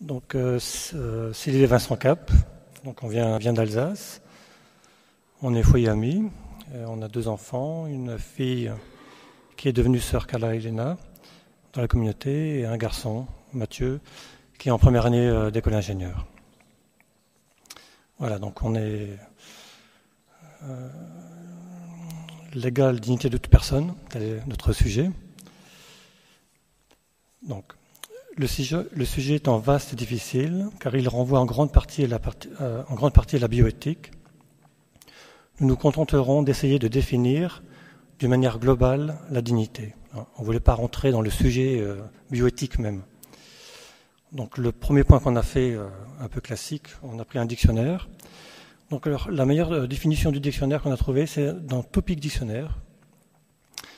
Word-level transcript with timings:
Donc, 0.00 0.34
euh, 0.34 0.58
euh 0.94 1.32
Céline 1.32 1.62
et 1.62 1.66
Vincent 1.66 1.96
Cap, 1.96 2.30
donc 2.84 3.02
on 3.02 3.08
vient, 3.08 3.38
vient 3.38 3.52
d'Alsace. 3.52 4.20
On 5.42 5.54
est 5.54 5.62
foyer 5.62 5.88
ami. 5.88 6.30
Euh, 6.74 6.84
on 6.88 7.00
a 7.02 7.08
deux 7.08 7.28
enfants, 7.28 7.86
une 7.86 8.18
fille 8.18 8.70
qui 9.56 9.68
est 9.68 9.72
devenue 9.72 10.00
sœur 10.00 10.26
Carla 10.26 10.54
Elena 10.54 10.96
dans 11.72 11.80
la 11.80 11.88
communauté 11.88 12.60
et 12.60 12.66
un 12.66 12.76
garçon, 12.76 13.26
Mathieu, 13.52 14.00
qui 14.58 14.68
est 14.68 14.72
en 14.72 14.78
première 14.78 15.06
année 15.06 15.28
euh, 15.28 15.50
d'école 15.50 15.74
d'ingénieur. 15.74 16.26
Voilà, 18.18 18.38
donc 18.38 18.62
on 18.62 18.74
est 18.74 19.18
euh, 20.62 20.88
l'égale 22.54 22.98
dignité 22.98 23.28
de 23.28 23.36
toute 23.36 23.50
personne, 23.50 23.94
tel 24.10 24.22
est 24.22 24.46
notre 24.46 24.72
sujet. 24.72 25.10
Donc, 27.42 27.74
le 28.38 28.46
sujet, 28.46 29.34
étant 29.34 29.58
vaste 29.58 29.94
et 29.94 29.96
difficile, 29.96 30.68
car 30.78 30.94
il 30.94 31.08
renvoie 31.08 31.40
en 31.40 31.46
grande 31.46 31.72
partie 31.72 32.04
à 32.04 32.06
la, 32.06 32.20
euh, 32.60 32.82
en 32.88 32.94
grande 32.94 33.12
partie 33.12 33.36
à 33.36 33.38
la 33.38 33.48
bioéthique, 33.48 34.10
nous 35.60 35.66
nous 35.66 35.76
contenterons 35.76 36.42
d'essayer 36.42 36.78
de 36.78 36.88
définir 36.88 37.62
d'une 38.18 38.28
manière 38.28 38.58
globale 38.58 39.18
la 39.30 39.40
dignité. 39.40 39.94
On 40.14 40.40
ne 40.40 40.44
voulait 40.44 40.60
pas 40.60 40.74
rentrer 40.74 41.10
dans 41.10 41.22
le 41.22 41.30
sujet 41.30 41.80
euh, 41.80 41.96
bioéthique 42.30 42.78
même. 42.78 43.02
Donc 44.32 44.58
le 44.58 44.70
premier 44.70 45.02
point 45.04 45.18
qu'on 45.18 45.36
a 45.36 45.42
fait, 45.42 45.72
euh, 45.72 45.88
un 46.20 46.28
peu 46.28 46.42
classique, 46.42 46.88
on 47.02 47.18
a 47.18 47.24
pris 47.24 47.38
un 47.38 47.46
dictionnaire. 47.46 48.08
Donc 48.90 49.06
la 49.06 49.46
meilleure 49.46 49.88
définition 49.88 50.30
du 50.30 50.40
dictionnaire 50.40 50.82
qu'on 50.82 50.92
a 50.92 50.96
trouvé, 50.96 51.26
c'est 51.26 51.66
dans 51.66 51.82
Topic 51.82 52.20
Dictionnaire. 52.20 52.78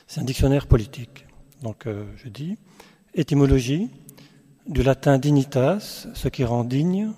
C'est 0.06 0.20
un 0.20 0.24
dictionnaire 0.24 0.66
politique. 0.66 1.26
Donc 1.62 1.86
je 2.16 2.28
dis 2.30 2.56
étymologie, 3.14 3.90
du 4.68 4.82
latin 4.82 5.18
dignitas, 5.18 6.06
ce 6.12 6.28
qui 6.28 6.44
rend 6.44 6.62
digne, 6.62 7.12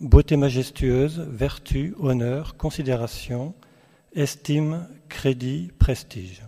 beauté 0.00 0.36
majestueuse, 0.36 1.26
vertu, 1.28 1.92
honneur, 1.98 2.56
considération, 2.56 3.54
estime, 4.14 4.88
crédit, 5.08 5.72
prestige. 5.78 6.42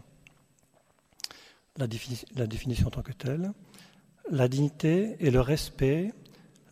La, 1.78 1.86
définition 1.86 2.86
en 2.86 2.90
tant 2.90 3.02
que 3.02 3.12
telle. 3.12 3.52
La 4.30 4.46
dignité 4.48 5.16
est 5.20 5.30
le 5.30 5.40
respect, 5.40 6.12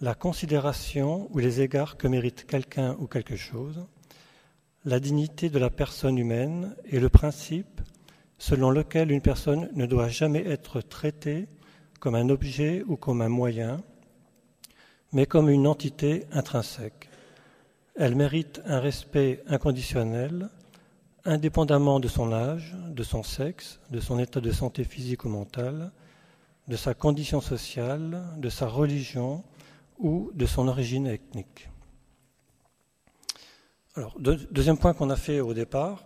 la 0.01 0.15
considération 0.15 1.29
ou 1.33 1.39
les 1.39 1.61
égards 1.61 1.97
que 1.97 2.07
mérite 2.07 2.47
quelqu'un 2.47 2.97
ou 3.01 3.07
quelque 3.07 3.37
chose. 3.37 3.85
La 4.85 5.01
dignité 5.01 5.51
de 5.51 5.59
la 5.59 5.71
personne 5.71 6.17
humaine 6.17 6.77
est 6.91 7.01
le 7.01 7.09
principe 7.09 7.81
selon 8.39 8.71
lequel 8.71 9.11
une 9.11 9.21
personne 9.21 9.69
ne 9.75 9.87
doit 9.87 10.09
jamais 10.09 10.47
être 10.47 10.81
traitée 10.81 11.49
comme 12.05 12.17
un 12.17 12.29
objet 12.29 12.85
ou 12.87 12.99
comme 12.99 13.23
un 13.23 13.31
moyen, 13.31 13.81
mais 15.13 15.25
comme 15.25 15.49
une 15.49 15.67
entité 15.67 16.27
intrinsèque. 16.33 17.09
Elle 17.97 18.15
mérite 18.15 18.61
un 18.67 18.79
respect 18.79 19.43
inconditionnel, 19.47 20.51
indépendamment 21.25 22.01
de 22.01 22.09
son 22.09 22.31
âge, 22.31 22.77
de 22.91 23.03
son 23.03 23.23
sexe, 23.23 23.81
de 23.89 24.01
son 24.01 24.19
état 24.19 24.43
de 24.43 24.53
santé 24.53 24.85
physique 24.85 25.25
ou 25.25 25.31
mental, 25.31 25.93
de 26.69 26.77
sa 26.77 26.93
condition 26.93 27.41
sociale, 27.41 28.23
de 28.37 28.51
sa 28.51 28.67
religion 28.67 29.43
ou 29.99 30.31
de 30.35 30.45
son 30.45 30.69
origine 30.69 31.07
ethnique. 31.07 31.71
Deuxième 34.19 34.77
point 34.77 34.93
qu'on 34.93 35.09
a 35.09 35.17
fait 35.17 35.41
au 35.41 35.55
départ, 35.55 36.05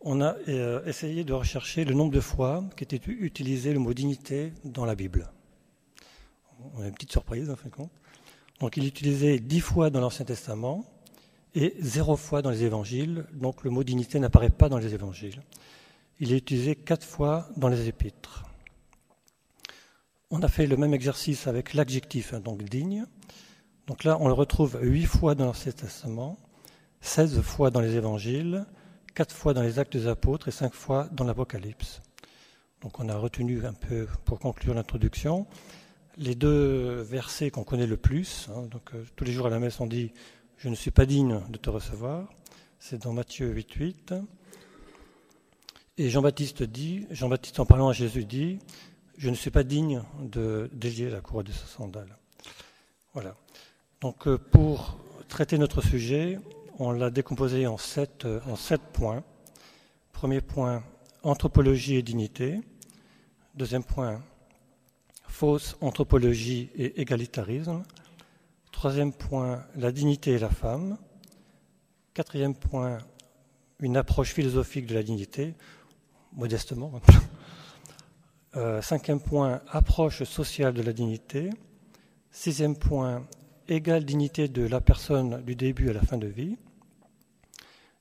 on 0.00 0.20
a 0.20 0.36
euh, 0.48 0.84
essayé 0.84 1.24
de 1.24 1.32
rechercher 1.32 1.84
le 1.84 1.94
nombre 1.94 2.12
de 2.12 2.20
fois 2.20 2.64
qu'était 2.76 3.00
utilisé 3.06 3.72
le 3.72 3.78
mot 3.78 3.94
dignité 3.94 4.52
dans 4.64 4.84
la 4.84 4.94
Bible. 4.94 5.30
On 6.74 6.82
a 6.82 6.86
une 6.86 6.94
petite 6.94 7.12
surprise, 7.12 7.50
en 7.50 7.56
fin 7.56 7.68
de 7.68 7.74
compte. 7.74 7.90
Donc, 8.60 8.76
il 8.76 8.84
est 8.84 8.88
utilisé 8.88 9.38
dix 9.38 9.60
fois 9.60 9.90
dans 9.90 10.00
l'Ancien 10.00 10.24
Testament 10.24 10.84
et 11.54 11.74
zéro 11.80 12.16
fois 12.16 12.42
dans 12.42 12.50
les 12.50 12.64
Évangiles. 12.64 13.26
Donc, 13.32 13.64
le 13.64 13.70
mot 13.70 13.84
dignité 13.84 14.18
n'apparaît 14.18 14.50
pas 14.50 14.68
dans 14.68 14.78
les 14.78 14.94
Évangiles. 14.94 15.42
Il 16.20 16.32
est 16.32 16.38
utilisé 16.38 16.74
quatre 16.74 17.06
fois 17.06 17.48
dans 17.56 17.68
les 17.68 17.88
Épîtres. 17.88 18.44
On 20.30 20.42
a 20.42 20.48
fait 20.48 20.66
le 20.66 20.76
même 20.76 20.92
exercice 20.92 21.46
avec 21.46 21.74
l'adjectif, 21.74 22.34
hein, 22.34 22.40
donc 22.40 22.62
digne. 22.62 23.06
Donc 23.86 24.04
là, 24.04 24.18
on 24.20 24.26
le 24.26 24.34
retrouve 24.34 24.78
huit 24.82 25.06
fois 25.06 25.34
dans 25.34 25.46
l'Ancien 25.46 25.72
Testament, 25.72 26.38
seize 27.00 27.40
fois 27.40 27.70
dans 27.70 27.80
les 27.80 27.94
Évangiles, 27.94 28.66
quatre 29.14 29.34
fois 29.34 29.54
dans 29.54 29.62
les 29.62 29.78
actes 29.78 29.96
des 29.96 30.06
apôtres 30.06 30.48
et 30.48 30.52
cinq 30.52 30.74
fois 30.74 31.08
dans 31.12 31.24
l'Apocalypse. 31.24 32.00
Donc 32.80 33.00
on 33.00 33.08
a 33.08 33.16
retenu 33.16 33.64
un 33.66 33.72
peu, 33.72 34.06
pour 34.24 34.38
conclure 34.38 34.74
l'introduction, 34.74 35.46
les 36.16 36.34
deux 36.34 37.02
versets 37.02 37.50
qu'on 37.50 37.64
connaît 37.64 37.86
le 37.86 37.96
plus. 37.96 38.48
Hein. 38.50 38.62
donc 38.70 38.94
euh, 38.94 39.04
tous 39.16 39.24
les 39.24 39.32
jours 39.32 39.46
à 39.46 39.50
la 39.50 39.58
messe 39.58 39.80
on 39.80 39.86
dit 39.86 40.12
Je 40.56 40.68
ne 40.68 40.74
suis 40.74 40.90
pas 40.90 41.06
digne 41.06 41.40
de 41.48 41.58
te 41.58 41.70
recevoir. 41.70 42.28
C'est 42.78 43.02
dans 43.02 43.12
Matthieu 43.12 43.48
8, 43.48 43.72
8. 43.72 44.14
Et 46.00 46.10
Jean-Baptiste 46.10 46.62
dit, 46.62 47.06
Jean-Baptiste 47.10 47.58
en 47.58 47.66
parlant 47.66 47.88
à 47.88 47.92
Jésus 47.92 48.24
dit 48.24 48.60
Je 49.16 49.30
ne 49.30 49.34
suis 49.34 49.50
pas 49.50 49.64
digne 49.64 50.02
de 50.20 50.70
délier 50.72 51.10
la 51.10 51.20
cour 51.20 51.42
de 51.42 51.50
sa 51.50 51.66
sandale. 51.66 52.16
Voilà. 53.14 53.34
Donc 54.00 54.28
euh, 54.28 54.38
pour 54.38 54.98
traiter 55.28 55.58
notre 55.58 55.82
sujet, 55.82 56.38
on 56.78 56.92
l'a 56.92 57.10
décomposé 57.10 57.66
en 57.66 57.76
sept, 57.76 58.26
en 58.46 58.56
sept 58.56 58.80
points. 58.92 59.24
Premier 60.12 60.40
point, 60.40 60.82
anthropologie 61.22 61.96
et 61.96 62.02
dignité. 62.02 62.60
Deuxième 63.54 63.84
point, 63.84 64.22
fausse 65.26 65.76
anthropologie 65.80 66.70
et 66.76 67.00
égalitarisme. 67.00 67.82
Troisième 68.72 69.12
point, 69.12 69.64
la 69.76 69.90
dignité 69.90 70.32
et 70.32 70.38
la 70.38 70.50
femme. 70.50 70.98
Quatrième 72.14 72.54
point, 72.54 72.98
une 73.80 73.96
approche 73.96 74.32
philosophique 74.32 74.86
de 74.86 74.94
la 74.94 75.02
dignité, 75.02 75.54
modestement. 76.32 77.00
Euh, 78.56 78.80
cinquième 78.80 79.20
point, 79.20 79.60
approche 79.68 80.22
sociale 80.24 80.72
de 80.72 80.82
la 80.82 80.94
dignité. 80.94 81.50
Sixième 82.30 82.76
point, 82.76 83.22
égale 83.68 84.06
dignité 84.06 84.48
de 84.48 84.66
la 84.66 84.80
personne 84.80 85.42
du 85.44 85.54
début 85.54 85.90
à 85.90 85.92
la 85.92 86.00
fin 86.00 86.16
de 86.16 86.26
vie. 86.26 86.56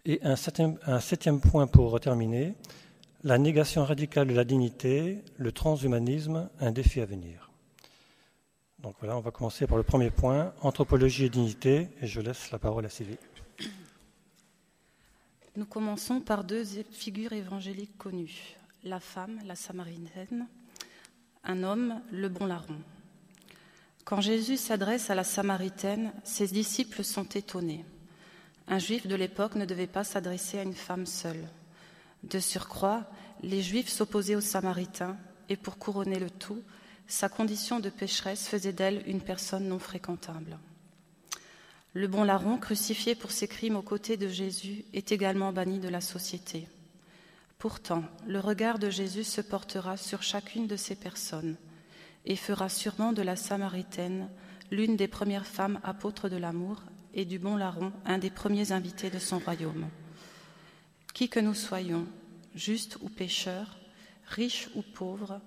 Et 0.09 0.22
un 0.23 0.38
septième, 0.38 1.41
point 1.41 1.68
pour 1.68 2.00
terminer, 2.00 2.53
la 3.25 3.38
négation 3.38 3.84
radicale 3.84 4.29
de 4.29 4.34
la 4.34 4.45
dignité, 4.45 5.22
le 5.35 5.51
transhumanisme, 5.51 6.50
un 6.62 6.72
défi 6.72 7.01
à 7.01 7.06
venir. 7.06 7.51
Donc 8.79 8.95
voilà, 9.00 9.18
on 9.18 9.19
va 9.19 9.31
commencer 9.31 9.68
par 9.68 9.75
le 9.75 9.84
premier 9.84 10.09
point, 10.09 10.53
anthropologie 10.62 11.25
et 11.25 11.29
dignité, 11.29 11.90
et 12.01 12.07
je 12.07 12.22
laisse 12.22 12.51
la 12.51 12.57
parole 12.57 12.85
à 12.85 12.90
Sylvie. 12.90 13.18
Nous 15.57 15.66
commençons 15.66 16.22
par 16.22 16.45
deux 16.45 16.63
figures 16.89 17.34
évangéliques 17.34 17.97
connues, 17.97 18.56
la 18.85 19.01
femme, 19.01 19.41
la 19.45 19.56
samaritaine, 19.56 20.47
un 21.44 21.63
homme, 21.63 22.01
le 22.13 22.29
bon 22.29 22.45
larron. 22.45 22.79
Quand 24.06 24.22
Jésus 24.22 24.56
s'adresse 24.56 25.09
à 25.09 25.16
la 25.16 25.25
samaritaine, 25.25 26.13
ses 26.24 26.47
disciples 26.47 27.03
sont 27.03 27.25
étonnés. 27.25 27.84
Un 28.68 28.80
juif 28.80 29.08
de 29.08 29.16
l'époque 29.16 29.56
ne 29.56 29.66
devait 29.66 29.88
pas 29.88 30.04
s'adresser 30.04 30.60
à 30.60 30.64
une 30.64 30.74
femme 30.74 31.06
seule. 31.06 31.48
De 32.24 32.40
surcroît, 32.40 33.06
les 33.42 33.62
juifs 33.62 33.90
s'opposaient 33.90 34.36
aux 34.36 34.42
samaritains, 34.42 35.18
et 35.50 35.56
pour 35.56 35.78
couronner 35.78 36.20
le 36.20 36.30
tout, 36.30 36.62
sa 37.08 37.30
condition 37.30 37.80
de 37.80 37.90
pécheresse 37.90 38.48
faisait 38.48 38.74
d'elle 38.74 39.02
une 39.08 39.22
personne 39.22 39.70
non 39.70 39.80
fréquentable. 39.80 40.58
Le 41.94 42.08
bon 42.08 42.24
larron, 42.26 42.58
crucifié 42.58 43.16
pour 43.16 43.32
ses 43.32 43.48
crimes 43.48 43.78
aux 43.78 43.82
côtés 43.82 44.18
de 44.18 44.28
Jésus, 44.28 44.84
est 44.94 45.14
également 45.14 45.54
banni 45.54 45.80
de 45.80 45.88
la 45.88 46.02
société. 46.02 46.68
Pourtant, 47.58 48.04
le 48.28 48.40
regard 48.40 48.78
de 48.78 48.90
Jésus 48.90 49.24
se 49.24 49.42
portera 49.42 49.96
sur 49.96 50.22
chacune 50.22 50.68
de 50.68 50.76
ces 50.76 50.96
personnes 50.96 51.56
et 52.26 52.36
fera 52.36 52.68
sûrement 52.68 53.14
de 53.14 53.22
la 53.22 53.38
Samaritaine 53.38 54.30
l'une 54.70 54.98
des 54.98 55.08
premières 55.08 55.48
femmes 55.48 55.80
apôtres 55.84 56.30
de 56.30 56.36
l'amour 56.36 56.84
et 57.13 57.25
du 57.25 57.39
bon 57.39 57.56
larron, 57.56 57.92
un 58.06 58.18
des 58.18 58.30
premiers 58.30 58.71
invités 58.71 59.09
de 59.09 59.19
son 59.19 59.39
royaume. 59.39 59.88
Qui 61.13 61.30
que 61.30 61.39
nous 61.39 61.54
soyons, 61.54 62.06
justes 62.56 62.98
ou 63.01 63.09
pécheurs, 63.09 63.77
riches 64.25 64.69
ou 64.75 64.81
pauvres, 64.81 65.42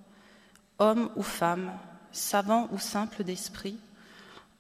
hommes 0.79 1.11
ou 1.17 1.23
femmes, 1.23 1.73
savants 2.13 2.69
ou 2.73 2.79
simples 2.79 3.25
d'esprit, 3.25 3.79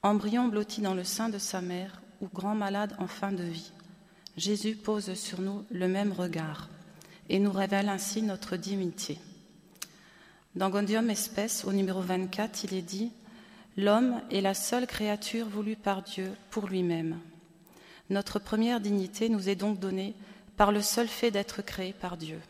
embryon 0.03 0.49
blotti 0.49 0.81
dans 0.81 0.95
le 0.95 1.05
sein 1.05 1.29
de 1.29 1.39
sa 1.39 1.61
mère 1.61 2.01
ou 2.21 2.29
grand 2.29 2.55
malade 2.55 2.95
en 2.99 3.07
fin 3.07 3.33
de 3.33 3.43
vie, 3.43 3.73
Jésus 4.37 4.77
pose 4.77 5.15
sur 5.15 5.41
nous 5.41 5.65
le 5.71 5.89
même 5.89 6.13
regard 6.13 6.69
et 7.29 7.39
nous 7.39 7.53
révèle 7.53 7.89
ainsi 7.89 8.23
notre 8.23 8.57
dignité. 8.57 9.19
Dans 10.57 10.71
Gondium 10.71 11.11
Espèce, 11.11 11.65
au 11.65 11.73
numéro 11.73 12.01
24, 12.01 12.65
il 12.65 12.75
est 12.75 12.83
dit 12.83 13.13
L'homme 13.77 14.21
est 14.31 14.41
la 14.41 14.55
seule 14.55 14.87
créature 14.87 15.49
voulue 15.49 15.77
par 15.77 16.03
Dieu 16.03 16.31
pour 16.51 16.67
lui-même. 16.67 17.19
Notre 18.11 18.39
première 18.39 18.81
dignité 18.81 19.29
nous 19.29 19.49
est 19.49 19.55
donc 19.55 19.79
donnée 19.79 20.15
par 20.57 20.73
le 20.73 20.83
seul 20.83 21.09
fait 21.09 21.31
d'être 21.31 21.63
créé 21.63 21.93
par 21.93 22.17
Dieu. 22.17 22.41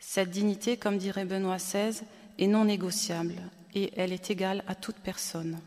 Cette 0.00 0.30
dignité, 0.30 0.76
comme 0.76 0.98
dirait 0.98 1.24
Benoît 1.24 1.56
XVI, 1.56 2.02
est 2.38 2.46
non 2.46 2.64
négociable 2.64 3.34
et 3.74 3.92
elle 3.96 4.12
est 4.12 4.30
égale 4.30 4.64
à 4.66 4.74
toute 4.74 4.96
personne. 4.96 5.58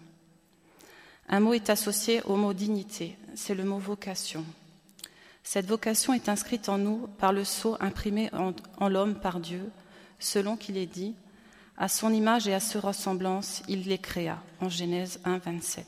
Un 1.27 1.39
mot 1.39 1.53
est 1.53 1.69
associé 1.69 2.21
au 2.23 2.35
mot 2.35 2.53
dignité, 2.53 3.17
c'est 3.33 3.55
le 3.55 3.63
mot 3.63 3.79
vocation. 3.79 4.45
Cette 5.43 5.65
vocation 5.65 6.13
est 6.13 6.29
inscrite 6.29 6.69
en 6.69 6.77
nous 6.77 7.07
par 7.17 7.31
le 7.31 7.43
sceau 7.43 7.77
imprimé 7.79 8.29
en, 8.79 8.89
l'homme 8.89 9.15
par 9.15 9.39
Dieu, 9.39 9.71
selon 10.19 10.57
qu'il 10.57 10.77
est 10.77 10.85
dit 10.85 11.15
À 11.77 11.87
son 11.87 12.13
image 12.13 12.47
et 12.47 12.53
à 12.53 12.59
sa 12.59 12.79
ressemblance, 12.79 13.61
il 13.67 13.87
les 13.87 13.97
créa, 13.97 14.41
en 14.61 14.69
Genèse 14.69 15.19
1, 15.25 15.39
27. 15.39 15.85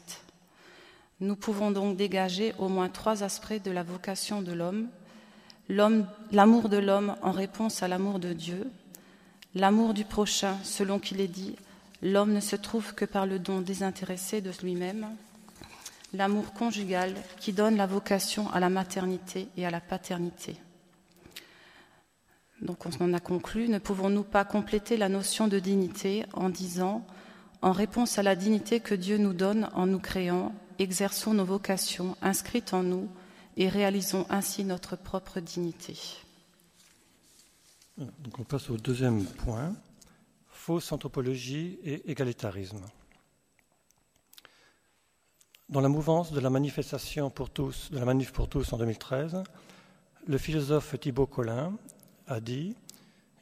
Nous 1.20 1.36
pouvons 1.36 1.72
donc 1.72 1.98
dégager 1.98 2.54
au 2.60 2.68
moins 2.68 2.90
trois 2.90 3.24
aspects 3.24 3.64
de 3.64 3.72
la 3.72 3.84
vocation 3.84 4.42
de 4.42 4.54
l'homme 4.54 4.88
l'amour 5.70 6.70
de 6.70 6.78
l'homme 6.78 7.16
en 7.22 7.32
réponse 7.32 7.84
à 7.84 7.88
l'amour 7.88 8.20
de 8.20 8.34
Dieu, 8.34 8.70
l'amour 9.56 9.94
du 9.94 10.06
prochain 10.06 10.58
selon 10.64 11.00
qu'il 11.00 11.20
est 11.22 11.28
dit 11.28 11.56
l'homme 12.02 12.34
ne 12.34 12.40
se 12.40 12.56
trouve 12.56 12.94
que 12.94 13.06
par 13.06 13.26
le 13.26 13.40
don 13.40 13.62
désintéressé 13.62 14.40
de 14.40 14.52
lui-même, 14.62 15.08
l'amour 16.14 16.54
conjugal 16.54 17.16
qui 17.40 17.54
donne 17.54 17.76
la 17.76 17.88
vocation 17.88 18.50
à 18.52 18.60
la 18.60 18.70
maternité 18.70 19.48
et 19.58 19.66
à 19.66 19.72
la 19.72 19.82
paternité. 19.82 20.58
Donc 22.68 22.86
on 22.86 23.02
en 23.02 23.14
a 23.14 23.22
conclu, 23.22 23.70
ne 23.70 23.80
pouvons-nous 23.80 24.26
pas 24.26 24.44
compléter 24.44 24.98
la 24.98 25.08
notion 25.08 25.48
de 25.48 25.58
dignité 25.58 26.26
en 26.34 26.50
disant, 26.50 27.08
en 27.62 27.72
réponse 27.72 28.20
à 28.20 28.24
la 28.24 28.36
dignité 28.36 28.82
que 28.82 28.94
Dieu 28.94 29.18
nous 29.18 29.32
donne 29.32 29.70
en 29.74 29.86
nous 29.86 30.00
créant, 30.00 30.54
exerçons 30.78 31.34
nos 31.34 31.46
vocations 31.46 32.18
inscrites 32.22 32.74
en 32.74 32.84
nous 32.84 33.08
et 33.56 33.70
réalisons 33.70 34.26
ainsi 34.30 34.66
notre 34.66 34.98
propre 34.98 35.40
dignité. 35.40 35.98
On 38.38 38.44
passe 38.44 38.70
au 38.70 38.76
deuxième 38.76 39.24
point, 39.24 39.74
fausse 40.50 40.92
anthropologie 40.92 41.80
et 41.86 42.12
égalitarisme. 42.12 42.84
Dans 45.70 45.80
la 45.80 45.88
mouvance 45.88 46.34
de 46.34 46.42
la 46.42 46.50
manifestation 46.50 47.30
pour 47.30 47.50
tous, 47.50 47.92
de 47.92 47.98
la 47.98 48.04
manif 48.04 48.34
pour 48.34 48.50
tous 48.50 48.74
en 48.74 48.78
2013, 48.78 49.42
le 50.28 50.38
philosophe 50.38 51.00
Thibaut 51.00 51.28
Collin 51.28 51.74
a 52.28 52.40
dit 52.40 52.76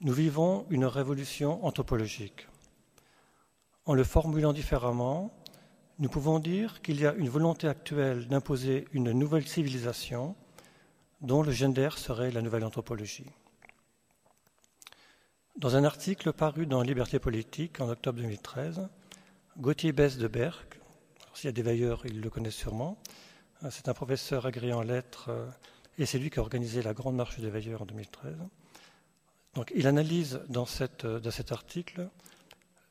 Nous 0.02 0.14
vivons 0.14 0.66
une 0.70 0.86
révolution 0.86 1.66
anthropologique. 1.66 2.48
En 3.86 3.94
le 3.94 4.04
formulant 4.04 4.54
différemment, 4.54 5.34
nous 6.00 6.10
pouvons 6.10 6.40
dire 6.40 6.82
qu'il 6.82 7.00
y 7.00 7.06
a 7.08 7.14
une 7.14 7.30
volonté 7.30 7.68
actuelle 7.68 8.28
d'imposer 8.28 8.86
une 8.92 9.12
nouvelle 9.12 9.48
civilisation 9.48 10.36
dont 11.22 11.42
le 11.42 11.52
gender 11.52 11.90
serait 11.96 12.32
la 12.32 12.42
nouvelle 12.42 12.66
anthropologie. 12.66 13.32
Dans 15.58 15.76
un 15.78 15.86
article 15.86 16.34
paru 16.34 16.66
dans 16.66 16.82
Liberté 16.82 17.18
politique 17.18 17.80
en 17.80 17.90
octobre 17.90 18.20
2013, 18.20 18.90
Gauthier 19.58 19.94
Besse 19.94 20.18
de 20.18 20.28
Berck, 20.28 20.82
s'il 21.34 21.46
y 21.46 21.50
a 21.50 21.54
des 21.54 21.62
veilleurs, 21.62 22.06
ils 22.06 22.20
le 22.20 22.30
connaissent 22.30 22.56
sûrement, 22.56 22.98
c'est 23.70 23.88
un 23.88 23.94
professeur 23.94 24.46
agréé 24.46 24.74
en 24.74 24.82
lettres 24.82 25.30
euh, 25.30 25.48
et 25.98 26.06
c'est 26.06 26.20
lui 26.20 26.30
qui 26.30 26.40
a 26.40 26.42
organisé 26.42 26.82
la 26.82 26.94
Grande 26.94 27.16
Marche 27.16 27.40
des 27.40 27.50
veilleurs 27.50 27.82
en 27.82 27.86
2013. 27.86 28.36
Donc, 29.56 29.72
il 29.76 29.88
analyse 29.88 30.42
dans, 30.50 30.66
cette, 30.66 31.06
dans 31.06 31.32
cet 31.32 31.52
article 31.52 32.10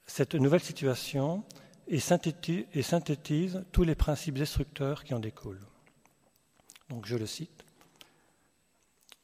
cette 0.07 0.35
nouvelle 0.35 0.63
situation 0.63 1.45
et 1.89 2.01
synthétise, 2.01 2.67
et 2.75 2.83
synthétise 2.83 3.65
tous 3.73 3.85
les 3.85 3.95
principes 3.95 4.39
destructeurs 4.39 5.05
qui 5.05 5.15
en 5.15 5.19
découlent. 5.19 5.67
Donc 6.89 7.07
je 7.07 7.17
le 7.17 7.27
cite. 7.27 7.65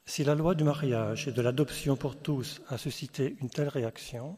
Si 0.06 0.24
la 0.24 0.34
loi 0.34 0.54
du 0.54 0.64
mariage 0.64 1.28
et 1.28 1.32
de 1.32 1.42
l'adoption 1.42 1.96
pour 1.96 2.16
tous 2.16 2.60
a 2.68 2.78
suscité 2.78 3.36
une 3.40 3.50
telle 3.50 3.68
réaction, 3.68 4.36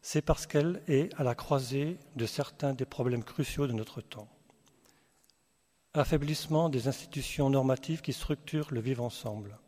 c'est 0.00 0.22
parce 0.22 0.46
qu'elle 0.46 0.82
est 0.88 1.12
à 1.20 1.24
la 1.24 1.34
croisée 1.34 1.98
de 2.16 2.26
certains 2.26 2.72
des 2.72 2.86
problèmes 2.86 3.24
cruciaux 3.24 3.66
de 3.66 3.72
notre 3.72 4.00
temps. 4.00 4.28
Affaiblissement 5.94 6.68
des 6.68 6.88
institutions 6.88 7.50
normatives 7.50 8.00
qui 8.00 8.12
structurent 8.12 8.68
le 8.70 8.80
vivre 8.80 9.02
ensemble. 9.02 9.58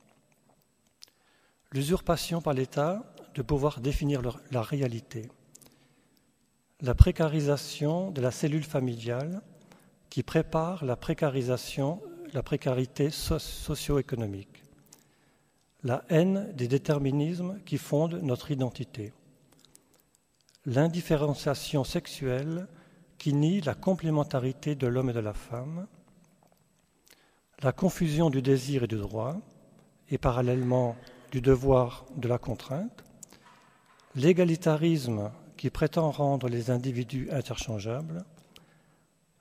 L'usurpation 1.73 2.41
par 2.41 2.55
l'État 2.55 3.15
de 3.35 3.43
pouvoir 3.43 3.81
définir 3.81 4.23
la 4.51 4.63
réalité. 4.63 5.29
La 6.81 6.95
précarisation 6.95 8.11
de 8.11 8.21
la 8.21 8.33
cellule 8.33 8.65
familiale 8.65 9.41
qui 10.09 10.25
prépare 10.25 10.85
la 10.85 10.97
la 12.33 12.43
précarité 12.43 13.11
socio-économique, 13.11 14.65
la 15.85 16.05
haine 16.09 16.53
des 16.55 16.67
déterminismes 16.69 17.61
qui 17.65 17.79
fondent 17.79 18.21
notre 18.23 18.51
identité, 18.51 19.13
l'indifférenciation 20.67 21.85
sexuelle 21.85 22.67
qui 23.19 23.33
nie 23.33 23.61
la 23.61 23.75
complémentarité 23.75 24.75
de 24.75 24.87
l'homme 24.87 25.11
et 25.11 25.15
de 25.15 25.21
la 25.21 25.35
femme, 25.35 25.87
la 27.63 27.73
confusion 27.73 28.31
du 28.31 28.43
désir 28.43 28.85
et 28.85 28.89
du 28.89 28.97
droit, 28.97 29.37
et 30.09 30.19
parallèlement 30.19 30.97
du 31.31 31.41
devoir 31.41 32.07
de 32.17 32.29
la 32.29 32.39
contrainte, 32.39 33.05
l'égalitarisme 34.15 35.31
qui 35.57 35.71
prétend 35.71 36.11
rendre 36.11 36.49
les 36.49 36.71
individus 36.71 37.29
interchangeables, 37.31 38.25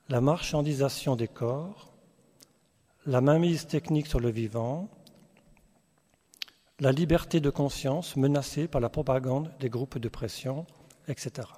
la 0.08 0.20
marchandisation 0.20 1.16
des 1.16 1.28
corps, 1.28 1.92
la 3.06 3.20
mainmise 3.20 3.66
technique 3.66 4.06
sur 4.06 4.20
le 4.20 4.30
vivant, 4.30 4.88
la 6.78 6.92
liberté 6.92 7.40
de 7.40 7.50
conscience 7.50 8.16
menacée 8.16 8.68
par 8.68 8.80
la 8.80 8.88
propagande 8.88 9.52
des 9.60 9.68
groupes 9.68 9.98
de 9.98 10.08
pression, 10.08 10.66
etc. 11.08 11.48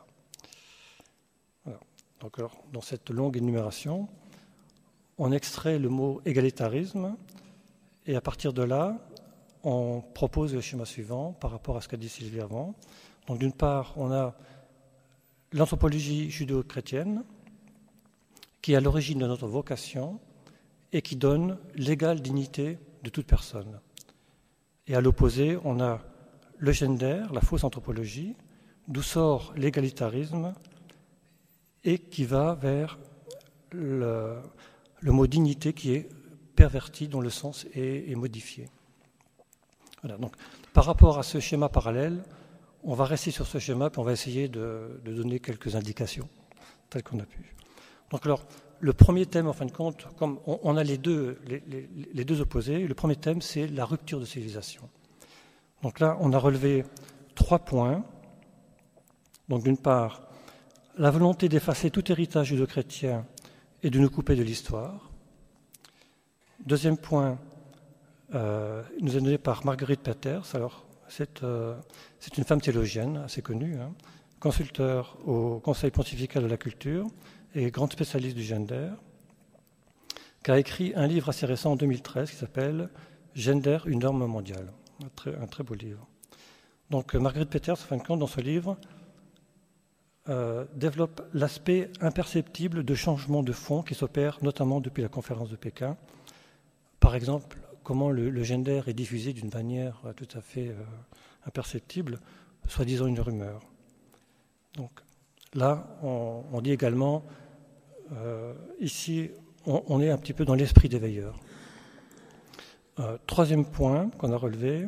Donc, 2.20 2.38
dans 2.73 2.81
cette 2.81 3.11
longue 3.11 3.37
énumération, 3.37 4.08
on 5.19 5.32
extrait 5.32 5.78
le 5.78 5.88
mot 5.88 6.20
égalitarisme 6.25 7.17
et 8.06 8.14
à 8.14 8.20
partir 8.20 8.52
de 8.52 8.62
là, 8.62 8.99
on 9.64 10.00
propose 10.00 10.55
le 10.55 10.61
schéma 10.61 10.85
suivant 10.85 11.32
par 11.32 11.50
rapport 11.50 11.76
à 11.76 11.81
ce 11.81 11.88
qu'a 11.88 11.97
dit 11.97 12.09
Sylvie 12.09 12.41
avant. 12.41 12.75
Donc 13.26 13.38
d'une 13.38 13.53
part, 13.53 13.94
on 13.97 14.11
a 14.11 14.35
l'anthropologie 15.53 16.31
judéo-chrétienne 16.31 17.25
qui 18.61 18.73
est 18.73 18.76
à 18.76 18.81
l'origine 18.81 19.19
de 19.19 19.26
notre 19.26 19.47
vocation 19.47 20.20
et 20.93 21.03
qui 21.03 21.17
donne 21.17 21.59
l'égale 21.75 22.20
dignité 22.20 22.79
de 23.03 23.11
toute 23.11 23.26
personne. 23.26 23.81
Et 24.87 24.94
à 24.94 25.00
l'opposé, 25.00 25.59
on 25.64 25.81
a 25.81 26.00
le 26.59 26.73
gender, 26.73 27.25
la 27.32 27.41
fausse 27.41 27.64
anthropologie, 27.64 28.37
d'où 28.88 29.03
sort 29.03 29.53
l'égalitarisme 29.56 30.55
et 31.85 31.99
qui 31.99 32.25
va 32.25 32.55
vers 32.55 32.99
le, 33.73 34.37
mot 35.03 35.26
dignité 35.26 35.73
qui 35.73 35.95
est 35.95 36.09
perverti, 36.54 37.09
dont 37.09 37.21
le 37.21 37.31
sens 37.31 37.66
est, 37.75 38.14
modifié. 38.14 38.69
Donc, 40.04 40.35
par 40.73 40.85
rapport 40.85 41.18
à 41.18 41.23
ce 41.23 41.38
schéma 41.38 41.68
parallèle, 41.68 42.23
on 42.82 42.94
va 42.94 43.04
rester 43.04 43.30
sur 43.30 43.47
ce 43.47 43.59
schéma, 43.59 43.90
puis 43.90 44.00
on 44.00 44.04
va 44.04 44.12
essayer 44.12 44.49
de, 44.49 45.00
donner 45.04 45.38
quelques 45.38 45.76
indications, 45.76 46.28
telles 46.90 47.02
qu'on 47.02 47.21
a 47.21 47.25
pu. 47.25 47.54
Donc 48.11 48.26
alors, 48.26 48.44
le 48.80 48.92
premier 48.92 49.26
thème, 49.26 49.47
en 49.47 49.52
fin 49.52 49.64
de 49.64 49.71
compte, 49.71 50.09
comme 50.16 50.40
on, 50.47 50.76
a 50.76 50.82
les 50.82 50.99
deux, 50.99 51.38
les, 51.47 52.25
deux 52.25 52.40
opposés, 52.40 52.87
le 52.87 52.94
premier 52.94 53.14
thème, 53.14 53.40
c'est 53.40 53.68
la 53.68 53.85
rupture 53.85 54.18
de 54.18 54.25
civilisation. 54.25 54.88
Donc 55.82 56.00
là, 56.00 56.16
on 56.21 56.32
a 56.32 56.38
relevé 56.38 56.85
trois 57.37 57.61
points. 57.61 58.04
Donc 59.49 59.62
d'une 59.62 59.78
part, 59.78 60.23
la 60.99 61.11
volonté 61.12 61.49
d'effacer 61.49 61.90
tout 61.90 62.11
héritage 62.11 62.49
judéo-chrétien 62.49 63.25
et 63.85 63.90
de 63.90 63.99
nous 64.00 64.11
couper 64.11 64.35
de 64.35 64.42
l'histoire. 64.42 65.11
Deuxième 66.66 66.97
point, 66.97 67.38
euh, 68.34 68.82
nous 69.00 69.16
est 69.16 69.20
donné 69.20 69.38
par 69.38 69.64
Marguerite 69.64 70.00
Peters. 70.00 70.54
Alors, 70.54 70.86
euh, 71.42 71.76
c'est 72.18 72.38
une 72.38 72.44
femme 72.44 72.60
théologienne 72.60 73.18
assez 73.18 73.42
connue, 73.42 73.76
hein, 73.78 73.92
consulteur 74.40 75.18
au 75.26 75.60
Conseil 75.60 75.90
pontifical 75.90 76.42
de 76.42 76.48
la 76.48 76.56
culture 76.56 77.06
et 77.54 77.70
grande 77.70 77.92
spécialiste 77.92 78.36
du 78.36 78.42
gender, 78.42 78.90
qui 80.42 80.50
a 80.50 80.58
écrit 80.58 80.92
un 80.96 81.06
livre 81.06 81.28
assez 81.28 81.46
récent 81.46 81.72
en 81.72 81.76
2013 81.76 82.30
qui 82.30 82.36
s'appelle 82.36 82.88
Gender, 83.34 83.78
une 83.86 84.00
norme 84.00 84.26
mondiale. 84.26 84.72
Un 85.02 85.46
très, 85.46 85.62
beau 85.62 85.74
livre. 85.74 86.06
Donc 86.90 87.14
Marguerite 87.14 87.50
Peters, 87.50 87.76
en 87.90 88.16
dans 88.16 88.26
ce 88.26 88.40
livre, 88.40 88.76
euh, 90.28 90.64
développe 90.74 91.22
l'aspect 91.32 91.90
imperceptible 92.00 92.84
de 92.84 92.94
changement 92.94 93.42
de 93.42 93.52
fond 93.52 93.82
qui 93.82 93.94
s'opère 93.94 94.38
notamment 94.42 94.80
depuis 94.80 95.02
la 95.02 95.08
conférence 95.08 95.50
de 95.50 95.56
Pékin. 95.56 95.96
Par 97.00 97.16
exemple, 97.16 97.58
comment 97.82 98.10
le, 98.10 98.42
gender 98.42 98.82
est 98.86 98.94
diffusé 98.94 99.32
d'une 99.32 99.50
manière 99.50 100.00
euh, 100.04 100.12
tout 100.12 100.28
à 100.36 100.40
fait 100.40 100.68
euh, 100.68 100.82
imperceptible, 101.46 102.20
soi-disant 102.68 103.06
une 103.06 103.20
rumeur. 103.20 103.60
Donc 104.74 104.90
là, 105.54 105.98
on, 106.02 106.60
dit 106.62 106.72
également, 106.72 107.24
euh, 108.12 108.54
ici, 108.80 109.30
on, 109.66 110.00
est 110.00 110.10
un 110.10 110.16
petit 110.16 110.32
peu 110.32 110.44
dans 110.44 110.54
l'esprit 110.54 110.88
des 110.88 110.98
veilleurs. 110.98 111.38
troisième 113.26 113.66
point 113.66 114.10
qu'on 114.18 114.32
a 114.32 114.36
relevé, 114.36 114.86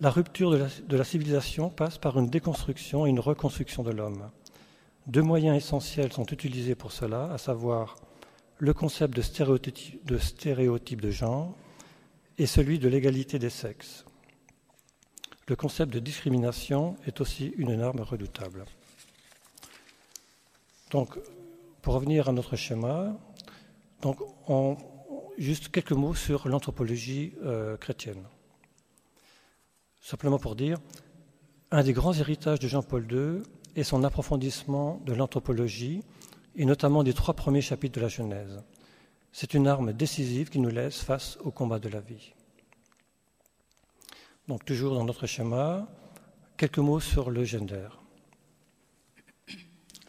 la 0.00 0.10
rupture 0.10 0.50
de 0.50 0.96
la, 0.96 1.04
civilisation 1.04 1.70
passe 1.70 1.98
par 1.98 2.18
une 2.18 2.28
déconstruction 2.28 3.06
et 3.06 3.10
une 3.10 3.20
reconstruction 3.20 3.82
de 3.82 3.90
l'homme. 3.90 4.30
Deux 5.06 5.22
moyens 5.22 5.56
essentiels 5.56 6.12
sont 6.12 6.26
utilisés 6.26 6.74
pour 6.74 6.92
cela, 6.92 7.32
à 7.32 7.38
savoir 7.38 7.96
le 8.58 8.74
concept 8.74 9.16
de 9.16 9.22
stéréotype 9.22 10.04
de, 10.04 10.18
stéréotype 10.18 11.00
de 11.00 11.10
genre 11.10 11.56
et 12.38 12.46
celui 12.46 12.78
de 12.78 12.88
l'égalité 12.88 13.38
des 13.38 13.50
sexes. 13.50 14.04
Le 15.48 15.56
concept 15.56 15.92
de 15.92 15.98
discrimination 15.98 16.96
est 17.06 17.20
aussi 17.20 17.52
une 17.56 17.80
arme 17.80 18.00
redoutable. 18.00 18.64
Donc, 20.90 21.18
pour 21.82 21.94
revenir 21.94 22.28
à 22.28 22.32
notre 22.32 22.56
schéma, 22.56 23.16
donc 24.02 24.18
juste 25.38 25.68
quelques 25.68 25.92
mots 25.92 26.14
sur 26.14 26.48
l'anthropologie 26.48 27.32
euh, 27.42 27.76
chrétienne. 27.76 28.24
Simplement 30.00 30.38
pour 30.38 30.56
dire, 30.56 30.78
un 31.70 31.82
des 31.82 31.92
grands 31.92 32.14
héritages 32.14 32.60
de 32.60 32.68
Jean-Paul 32.68 33.06
II 33.10 33.42
est 33.76 33.84
son 33.84 34.04
approfondissement 34.04 35.00
de 35.04 35.12
l'anthropologie, 35.12 36.02
et 36.56 36.64
notamment 36.64 37.04
des 37.04 37.12
trois 37.12 37.34
premiers 37.34 37.60
chapitres 37.60 37.96
de 37.96 38.00
la 38.00 38.08
Genèse. 38.08 38.62
C'est 39.40 39.54
une 39.54 39.68
arme 39.68 39.92
décisive 39.92 40.48
qui 40.48 40.58
nous 40.58 40.68
laisse 40.68 40.98
face 40.98 41.38
au 41.44 41.52
combat 41.52 41.78
de 41.78 41.88
la 41.88 42.00
vie. 42.00 42.32
Donc 44.48 44.64
toujours 44.64 44.96
dans 44.96 45.04
notre 45.04 45.28
schéma, 45.28 45.86
quelques 46.56 46.78
mots 46.78 46.98
sur 46.98 47.30
le 47.30 47.44
gender. 47.44 47.86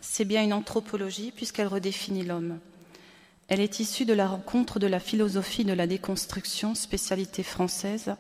C'est 0.02 0.26
bien 0.26 0.44
une 0.44 0.52
anthropologie 0.52 1.32
puisqu'elle 1.32 1.68
redéfinit 1.68 2.24
l'homme. 2.24 2.58
Elle 3.50 3.60
est 3.60 3.80
issue 3.80 4.04
de 4.04 4.14
la 4.14 4.28
rencontre 4.28 4.80
de 4.80 4.88
la 4.88 5.00
philosophie 5.00 5.64
de 5.64 5.74
la 5.74 5.86
déconstruction, 5.86 6.74
spécialité 6.74 7.44
française, 7.44 8.16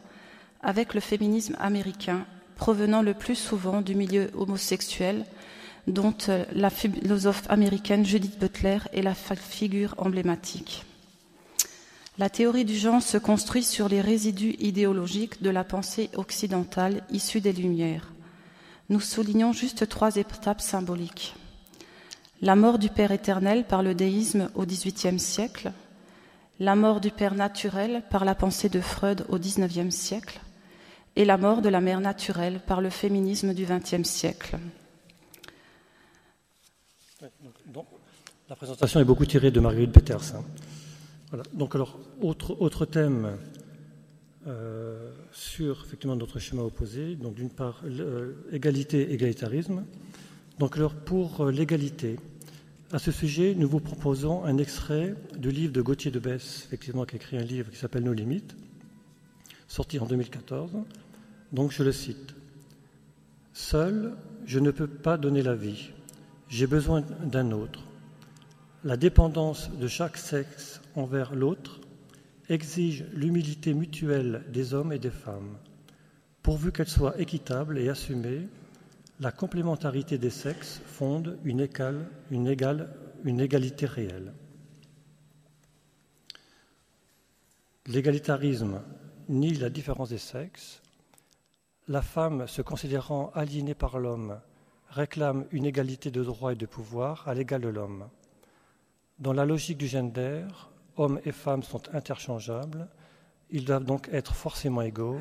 avec 0.62 0.94
le 0.94 1.00
féminisme 1.00 1.58
américain, 1.60 2.28
provenant 2.56 3.02
le 3.02 3.16
plus 3.16 3.34
souvent 3.34 3.82
du 3.82 3.96
milieu 3.96 4.30
homosexuel, 4.36 5.26
dont 5.88 6.14
euh, 6.28 6.46
la 6.52 6.70
philosophe 6.70 7.50
américaine 7.50 8.06
Judith 8.06 8.38
Butler 8.40 8.78
est 8.94 9.02
la 9.02 9.16
figure 9.16 9.96
emblématique. 9.98 10.86
La 12.20 12.30
théorie 12.30 12.66
du 12.66 12.76
genre 12.76 13.02
se 13.02 13.18
construit 13.18 13.64
sur 13.64 13.88
les 13.88 14.02
résidus 14.02 14.58
idéologiques 14.60 15.42
de 15.42 15.50
la 15.50 15.64
pensée 15.64 16.10
occidentale 16.16 17.02
issue 17.12 17.40
des 17.40 17.54
Lumières. 17.54 18.12
Nous 18.90 19.00
soulignons 19.00 19.54
juste 19.54 19.88
trois 19.88 20.18
étapes 20.18 20.60
symboliques. 20.60 21.34
La 22.42 22.58
mort 22.58 22.78
du 22.78 22.90
Père 22.90 23.14
éternel 23.14 23.64
par 23.64 23.84
le 23.84 23.96
déisme 23.96 24.50
au 24.56 24.66
XVIIIe 24.66 25.18
siècle, 25.18 25.72
la 26.60 26.76
mort 26.76 27.00
du 27.00 27.10
Père 27.10 27.36
naturel 27.36 28.04
par 28.10 28.26
la 28.26 28.36
pensée 28.36 28.68
de 28.68 28.82
Freud 28.82 29.26
au 29.30 29.40
XIXe 29.40 29.96
siècle, 29.96 30.42
et 31.16 31.24
la 31.24 31.38
mort 31.38 31.62
de 31.62 31.70
la 31.70 31.80
mère 31.80 32.02
naturelle 32.02 32.60
par 32.60 32.82
le 32.82 32.90
féminisme 32.90 33.54
du 33.54 33.66
XXe 33.66 34.04
siècle. 34.04 34.60
la 38.50 38.56
présentation 38.58 39.00
est 39.00 39.06
beaucoup 39.06 39.26
tirée 39.26 39.52
de 39.52 39.62
Marguerite 39.62 39.94
Peters. 39.94 40.34
Donc 41.54 41.76
alors, 41.76 42.00
autre, 42.22 42.58
autre 42.60 42.86
thème 42.86 43.38
euh, 44.48 45.12
sur 45.32 45.84
effectivement 45.86 46.16
notre 46.16 46.40
schéma 46.40 46.64
opposé. 46.64 47.16
Donc 47.16 47.36
d'une 47.36 47.50
part, 47.50 47.82
euh, 47.86 48.34
égalité, 48.52 49.14
égalitarisme. 49.14 49.86
Donc 50.58 50.78
alors 50.78 50.96
pour 50.96 51.42
euh, 51.42 51.52
l'égalité, 51.52 52.18
à 52.92 52.98
ce 52.98 53.12
sujet, 53.12 53.54
nous 53.56 53.70
vous 53.70 53.80
proposons 53.80 54.44
un 54.46 54.58
extrait 54.58 55.14
du 55.38 55.52
livre 55.52 55.72
de 55.72 55.82
Gauthier 55.82 56.10
de 56.10 56.18
Besse, 56.20 56.64
effectivement, 56.66 57.06
qui 57.06 57.16
a 57.16 57.18
écrit 57.18 57.38
un 57.38 57.44
livre 57.44 57.70
qui 57.70 57.78
s'appelle 57.78 58.04
Nos 58.04 58.14
limites, 58.14 58.56
sorti 59.68 60.00
en 60.00 60.06
2014. 60.06 60.72
Donc 61.52 61.72
je 61.72 61.84
le 61.84 61.92
cite. 61.92 62.34
Seul, 63.54 64.16
je 64.46 64.58
ne 64.58 64.72
peux 64.72 64.88
pas 64.88 65.18
donner 65.18 65.44
la 65.44 65.56
vie. 65.56 65.92
J'ai 66.48 66.66
besoin 66.66 67.04
d'un 67.24 67.52
autre. 67.52 67.89
La 68.86 68.96
dépendance 68.96 69.70
de 69.72 69.90
chaque 69.90 70.16
sexe 70.16 70.80
envers 70.96 71.36
l'autre 71.36 71.82
exige 72.48 73.04
l'humilité 73.12 73.74
mutuelle 73.74 74.46
des 74.54 74.74
hommes 74.74 74.94
et 74.94 75.00
des 75.00 75.10
femmes. 75.10 75.58
Pourvu 76.44 76.72
qu'elle 76.72 76.88
soit 76.88 77.20
équitable 77.20 77.78
et 77.78 77.90
assumée, 77.90 78.48
la 79.20 79.34
complémentarité 79.34 80.18
des 80.18 80.30
sexes 80.30 80.82
fonde 80.86 81.38
une, 81.44 81.60
égalité 83.42 83.86
réelle. 83.86 84.32
L'égalitarisme 87.86 88.82
nie 89.28 89.56
la 89.56 89.70
différence 89.70 90.10
des 90.10 90.18
sexes. 90.18 90.82
La 91.90 92.02
femme, 92.02 92.48
se 92.48 92.62
considérant 92.62 93.32
aliénée 93.36 93.76
par 93.76 94.00
l'homme, 94.00 94.40
réclame 94.88 95.48
une 95.52 95.66
égalité 95.66 96.12
de 96.12 96.24
droits 96.24 96.54
et 96.54 96.56
de 96.56 96.66
pouvoir 96.66 97.28
à 97.28 97.34
l'égal 97.34 97.60
de 97.60 97.68
l'homme. 97.68 98.08
Dans 99.20 99.34
la 99.34 99.46
logique 99.46 99.78
du 99.78 99.88
gender, 99.88 100.46
hommes 100.96 101.20
et 101.26 101.34
femmes 101.34 101.64
sont 101.64 101.94
interchangeables, 101.94 102.88
ils 103.50 103.66
doivent 103.66 103.84
donc 103.84 104.08
être 104.14 104.34
forcément 104.34 104.82
égaux, 104.82 105.20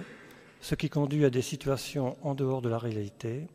ce 0.61 0.77
qui 0.77 0.89
conduit 0.89 1.25
à 1.25 1.31
des 1.31 1.43
situations 1.43 2.17
en 2.23 2.37
dehors 2.37 2.63
de 2.63 2.69
la 2.69 2.79
réalité. 2.79 3.49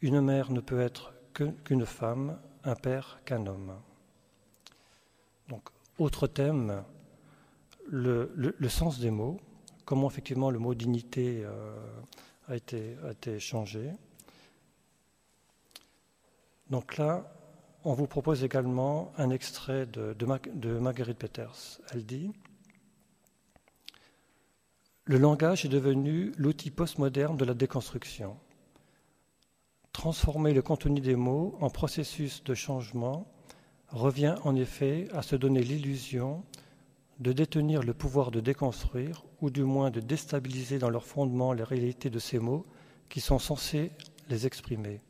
Une 0.00 0.22
mère 0.22 0.52
ne 0.52 0.60
peut 0.60 0.80
être 0.80 1.12
qu'une 1.34 1.84
femme, 1.84 2.38
un 2.64 2.76
père 2.76 3.20
qu'un 3.26 3.46
homme. 3.46 3.74
Donc, 5.48 5.68
autre 5.98 6.26
thème, 6.26 6.82
le, 7.88 8.68
sens 8.68 8.98
des 8.98 9.10
mots, 9.10 9.38
comment 9.84 10.08
effectivement 10.08 10.50
le 10.50 10.58
mot 10.58 10.74
dignité 10.74 11.42
euh, 11.44 11.76
a, 12.48 12.56
été, 12.56 12.96
a 13.06 13.10
été 13.10 13.38
changé. 13.38 13.90
Donc 16.70 16.96
là, 16.96 17.30
on 17.84 17.94
vous 17.94 18.06
propose 18.06 18.44
également 18.44 19.12
un 19.18 19.30
extrait 19.30 19.86
de, 19.86 20.14
Marguerite 20.78 21.18
Peters. 21.18 21.80
Elle 21.92 22.04
dit 22.04 22.32
Le 25.04 25.18
langage 25.18 25.64
est 25.64 25.68
devenu 25.68 26.32
l'outil 26.36 26.70
postmoderne 26.70 27.36
de 27.36 27.44
la 27.44 27.54
déconstruction. 27.54 28.36
Transformer 29.92 30.54
le 30.54 30.62
contenu 30.62 31.00
des 31.00 31.16
mots 31.16 31.56
en 31.60 31.70
processus 31.70 32.44
de 32.44 32.54
changement 32.54 33.26
revient 33.88 34.34
en 34.44 34.54
effet 34.54 35.08
à 35.12 35.22
se 35.22 35.34
donner 35.34 35.62
l'illusion 35.62 36.44
de 37.20 37.32
détenir 37.32 37.82
le 37.82 37.94
pouvoir 37.94 38.30
de 38.30 38.40
déconstruire, 38.40 39.24
ou 39.40 39.50
du 39.50 39.64
moins 39.64 39.90
de 39.90 40.00
déstabiliser 40.00 40.78
dans 40.78 40.90
leur 40.90 41.04
fondement 41.04 41.52
les 41.52 41.64
réalités 41.64 42.10
de 42.10 42.18
ces 42.18 42.38
mots 42.38 42.64
qui 43.08 43.20
sont 43.20 43.38
censés 43.38 43.90
les 44.28 44.46
exprimer. 44.46 45.00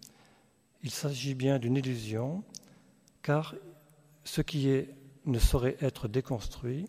Il 0.82 0.90
s'agit 0.90 1.34
bien 1.34 1.58
d'une 1.58 1.76
illusion, 1.76 2.44
car 3.28 3.54
ce 4.24 4.40
qui 4.40 4.70
est 4.70 4.88
ne 5.26 5.38
saurait 5.38 5.76
être 5.82 6.08
déconstruit, 6.08 6.88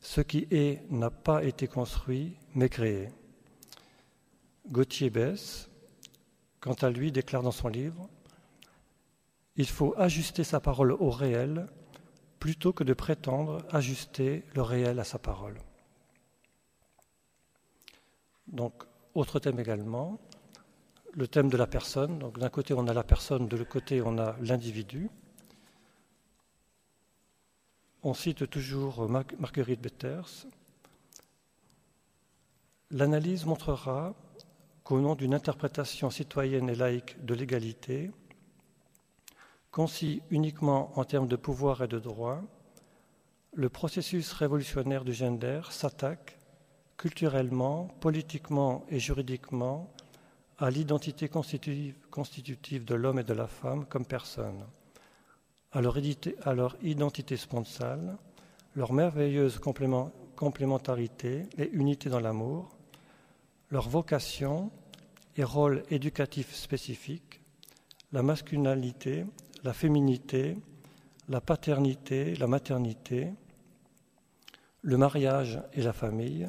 ce 0.00 0.22
qui 0.22 0.48
est 0.50 0.90
n'a 0.90 1.10
pas 1.10 1.44
été 1.44 1.66
construit, 1.66 2.38
mais 2.54 2.70
créé. 2.70 3.10
Gauthier 4.66 5.10
Bess, 5.10 5.68
quant 6.60 6.72
à 6.72 6.88
lui, 6.88 7.12
déclare 7.12 7.42
dans 7.42 7.50
son 7.50 7.68
livre 7.68 8.08
Il 9.56 9.68
faut 9.68 9.92
ajuster 9.98 10.42
sa 10.42 10.58
parole 10.58 10.92
au 10.92 11.10
réel 11.10 11.68
plutôt 12.38 12.72
que 12.72 12.82
de 12.82 12.94
prétendre 12.94 13.62
ajuster 13.70 14.42
le 14.54 14.62
réel 14.62 14.98
à 14.98 15.04
sa 15.04 15.18
parole. 15.18 15.58
Donc, 18.46 18.84
autre 19.14 19.38
thème 19.38 19.60
également, 19.60 20.18
le 21.12 21.28
thème 21.28 21.50
de 21.50 21.58
la 21.58 21.66
personne. 21.66 22.18
Donc 22.18 22.38
d'un 22.38 22.48
côté 22.48 22.72
on 22.72 22.88
a 22.88 22.94
la 22.94 23.04
personne, 23.04 23.48
de 23.48 23.56
l'autre 23.58 23.70
côté 23.70 24.00
on 24.00 24.16
a 24.16 24.34
l'individu. 24.40 25.10
On 28.06 28.12
cite 28.12 28.50
toujours 28.50 29.08
Marguerite 29.08 29.80
Betters. 29.80 30.46
L'analyse 32.90 33.46
montrera 33.46 34.14
qu'au 34.82 35.00
nom 35.00 35.14
d'une 35.14 35.32
interprétation 35.32 36.10
citoyenne 36.10 36.68
et 36.68 36.74
laïque 36.74 37.24
de 37.24 37.32
l'égalité, 37.32 38.10
concis 39.70 40.20
uniquement 40.28 40.92
en 40.98 41.04
termes 41.04 41.28
de 41.28 41.36
pouvoir 41.36 41.82
et 41.82 41.88
de 41.88 41.98
droit, 41.98 42.42
le 43.54 43.70
processus 43.70 44.34
révolutionnaire 44.34 45.04
du 45.04 45.14
gender 45.14 45.62
s'attaque 45.70 46.38
culturellement, 46.98 47.86
politiquement 48.00 48.84
et 48.90 48.98
juridiquement 48.98 49.90
à 50.58 50.68
l'identité 50.68 51.30
constitutive, 51.30 52.84
de 52.84 52.94
l'homme 52.94 53.20
et 53.20 53.24
de 53.24 53.32
la 53.32 53.46
femme 53.46 53.86
comme 53.86 54.04
personne, 54.04 54.62
à 55.74 55.80
leur, 55.80 56.76
identité 56.82 57.36
sponsale, 57.36 58.16
leur 58.74 58.92
merveilleuse 58.92 59.60
complémentarité 60.36 61.46
et 61.58 61.68
unité 61.72 62.08
dans 62.08 62.20
l'amour, 62.20 62.76
leur 63.70 63.88
vocation 63.88 64.70
et 65.36 65.44
rôle 65.44 65.82
éducatif 65.90 66.54
spécifique, 66.54 67.40
la 68.12 68.22
masculinité, 68.22 69.26
la 69.64 69.72
féminité, 69.72 70.56
la 71.28 71.40
paternité, 71.40 72.36
la 72.36 72.46
maternité, 72.46 73.32
le 74.82 74.96
mariage 74.96 75.60
et 75.72 75.82
la 75.82 75.92
famille, 75.92 76.46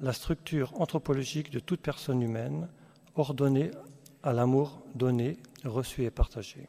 la 0.00 0.12
structure 0.12 0.80
anthropologique 0.80 1.50
de 1.50 1.58
toute 1.58 1.80
personne 1.80 2.22
humaine, 2.22 2.68
ordonnée 3.16 3.70
à 4.22 4.32
l'amour 4.32 4.82
donné, 4.94 5.38
reçu 5.64 6.04
et 6.04 6.10
partagé. 6.10 6.68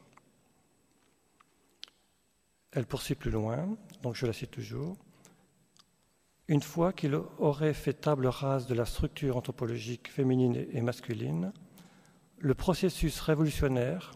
Elle 2.76 2.84
poursuit 2.84 3.14
plus 3.14 3.30
loin, 3.30 3.74
donc 4.02 4.16
je 4.16 4.26
la 4.26 4.34
cite 4.34 4.50
toujours. 4.50 4.98
Une 6.46 6.60
fois 6.60 6.92
qu'il 6.92 7.14
aurait 7.14 7.72
fait 7.72 7.94
table 7.94 8.26
rase 8.26 8.66
de 8.66 8.74
la 8.74 8.84
structure 8.84 9.38
anthropologique 9.38 10.10
féminine 10.12 10.66
et 10.70 10.82
masculine, 10.82 11.54
le 12.38 12.54
processus 12.54 13.18
révolutionnaire 13.20 14.12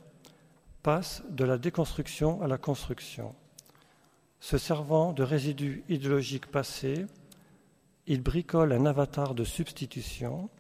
passe 0.83 1.23
de 1.31 1.45
la 1.47 1.57
déconstruction 1.57 2.43
à 2.43 2.49
la 2.49 2.59
construction. 2.59 3.35
Se 4.41 4.59
servant 4.59 5.15
de 5.15 5.23
résidus 5.23 5.83
idéologiques 5.89 6.51
passés, 6.51 7.07
il 8.07 8.23
bricole 8.23 8.75
un 8.75 8.85
avatar 8.85 9.35
de 9.35 9.45
substitution, 9.45 10.51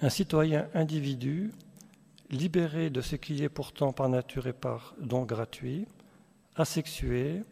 un 0.00 0.10
citoyen 0.10 0.68
individu 0.74 1.52
libéré 2.28 2.90
de 2.90 3.00
ce 3.00 3.16
qui 3.16 3.42
est 3.42 3.48
pourtant 3.48 3.94
par 3.94 4.10
nature 4.10 4.46
et 4.46 4.52
par 4.52 4.94
don 5.00 5.22
gratuit, 5.22 5.86
asexué, 6.56 7.42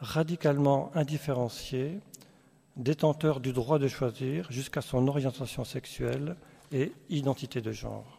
radicalement 0.00 0.90
indifférencié, 0.94 2.00
détenteur 2.76 3.40
du 3.40 3.52
droit 3.52 3.78
de 3.78 3.88
choisir 3.88 4.50
jusqu'à 4.50 4.80
son 4.80 5.06
orientation 5.08 5.64
sexuelle 5.64 6.36
et 6.72 6.92
identité 7.08 7.60
de 7.60 7.72
genre. 7.72 8.18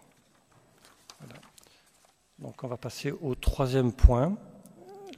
Donc 2.40 2.64
on 2.64 2.68
va 2.68 2.78
passer 2.78 3.12
au 3.12 3.36
troisième 3.36 3.94
point, 3.94 4.36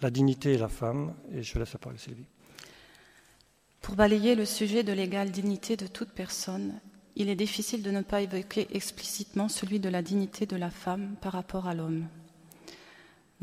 la 0.02 0.10
dignité 0.10 0.54
et 0.54 0.58
la 0.58 0.68
femme, 0.68 1.14
et 1.32 1.42
je 1.42 1.58
laisse 1.58 1.74
la 1.74 1.80
parole 1.80 1.96
à 1.96 2.00
Sylvie. 2.00 2.26
Pour 3.82 3.96
balayer 3.96 4.36
le 4.36 4.46
sujet 4.46 4.84
de 4.84 4.92
l'égale 4.94 5.32
dignité 5.32 5.78
de 5.78 5.88
toute 5.88 6.12
personne, 6.12 6.80
il 7.16 7.30
est 7.30 7.36
difficile 7.36 7.84
de 7.84 7.92
ne 7.92 8.02
pas 8.02 8.22
évoquer 8.22 8.68
explicitement 8.76 9.48
celui 9.48 9.80
de 9.80 9.90
la 9.90 10.02
dignité 10.02 10.46
de 10.46 10.56
la 10.56 10.70
femme 10.70 11.16
par 11.22 11.34
rapport 11.34 11.68
à 11.68 11.74
l'homme. 11.74 12.08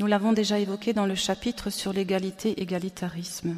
Nous 0.01 0.07
l'avons 0.07 0.33
déjà 0.33 0.57
évoqué 0.57 0.93
dans 0.93 1.05
le 1.05 1.13
chapitre 1.13 1.69
sur 1.69 1.93
l'égalité-égalitarisme, 1.93 3.57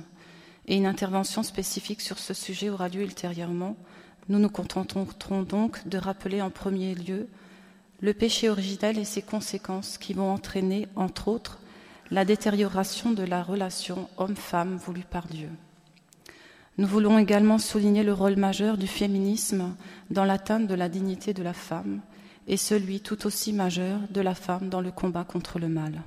et 0.68 0.76
une 0.76 0.86
intervention 0.86 1.42
spécifique 1.42 2.02
sur 2.02 2.20
ce 2.20 2.34
sujet 2.34 2.70
aura 2.70 2.90
lieu 2.90 3.04
ultérieurement. 3.04 3.78
Nous 4.28 4.40
nous 4.40 4.50
contenterons 4.50 5.08
donc 5.44 5.88
de 5.88 5.98
rappeler 5.98 6.42
en 6.42 6.50
premier 6.50 6.96
lieu 6.96 7.30
le 8.02 8.14
péché 8.14 8.50
originel 8.50 9.00
et 9.00 9.06
ses 9.06 9.22
conséquences 9.22 9.98
qui 9.98 10.12
vont 10.12 10.34
entraîner, 10.34 10.90
entre 10.98 11.30
autres, 11.30 11.62
la 12.12 12.26
détérioration 12.26 13.14
de 13.14 13.24
la 13.24 13.42
relation 13.42 14.10
homme-femme 14.18 14.76
voulue 14.76 15.06
par 15.10 15.28
Dieu. 15.28 15.50
Nous 16.78 16.88
voulons 16.88 17.18
également 17.20 17.58
souligner 17.58 18.04
le 18.04 18.12
rôle 18.12 18.36
majeur 18.36 18.78
du 18.78 18.88
féminisme 18.88 19.78
dans 20.10 20.26
l'atteinte 20.26 20.68
de 20.68 20.76
la 20.76 20.90
dignité 20.90 21.34
de 21.34 21.42
la 21.42 21.54
femme 21.54 22.02
et 22.50 22.58
celui 22.58 23.00
tout 23.00 23.28
aussi 23.28 23.54
majeur 23.54 24.02
de 24.10 24.20
la 24.20 24.36
femme 24.36 24.68
dans 24.68 24.82
le 24.82 24.92
combat 24.92 25.24
contre 25.24 25.58
le 25.58 25.70
mal. 25.70 26.04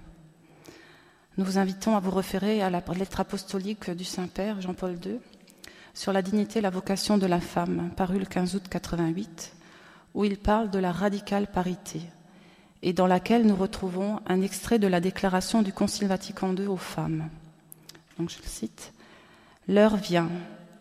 Nous 1.38 1.45
vous 1.45 1.59
invitons 1.59 1.95
à 1.95 2.00
vous 2.00 2.12
référer 2.12 2.62
à 2.62 2.71
la 2.71 2.83
lettre 2.95 3.21
apostolique 3.21 3.90
du 3.90 4.05
Saint-Père 4.05 4.62
Jean-Paul 4.62 4.97
II 5.05 5.19
sur 5.93 6.14
la 6.14 6.23
dignité 6.23 6.61
et 6.61 6.62
la 6.62 6.71
vocation 6.71 7.19
de 7.19 7.26
la 7.26 7.40
femme, 7.40 7.90
parue 7.95 8.19
le 8.19 8.25
15 8.25 8.55
août 8.55 8.62
88, 8.71 9.52
où 10.14 10.25
il 10.25 10.38
parle 10.38 10.71
de 10.71 10.78
la 10.78 10.93
radicale 10.93 11.47
parité, 11.47 12.00
et 12.83 12.95
dans 12.95 13.07
laquelle 13.07 13.47
nous 13.47 13.55
retrouvons 13.55 14.21
un 14.26 14.40
extrait 14.40 14.78
de 14.78 14.87
la 14.87 15.00
déclaration 15.00 15.61
du 15.61 15.75
Concile 15.75 16.09
Vatican 16.09 16.55
II 16.55 16.69
aux 16.69 16.78
femmes. 16.78 17.28
Donc 18.19 18.31
je 18.31 18.38
le 18.38 18.49
cite. 18.49 18.95
L'heure 19.69 19.97
vient, 19.97 20.31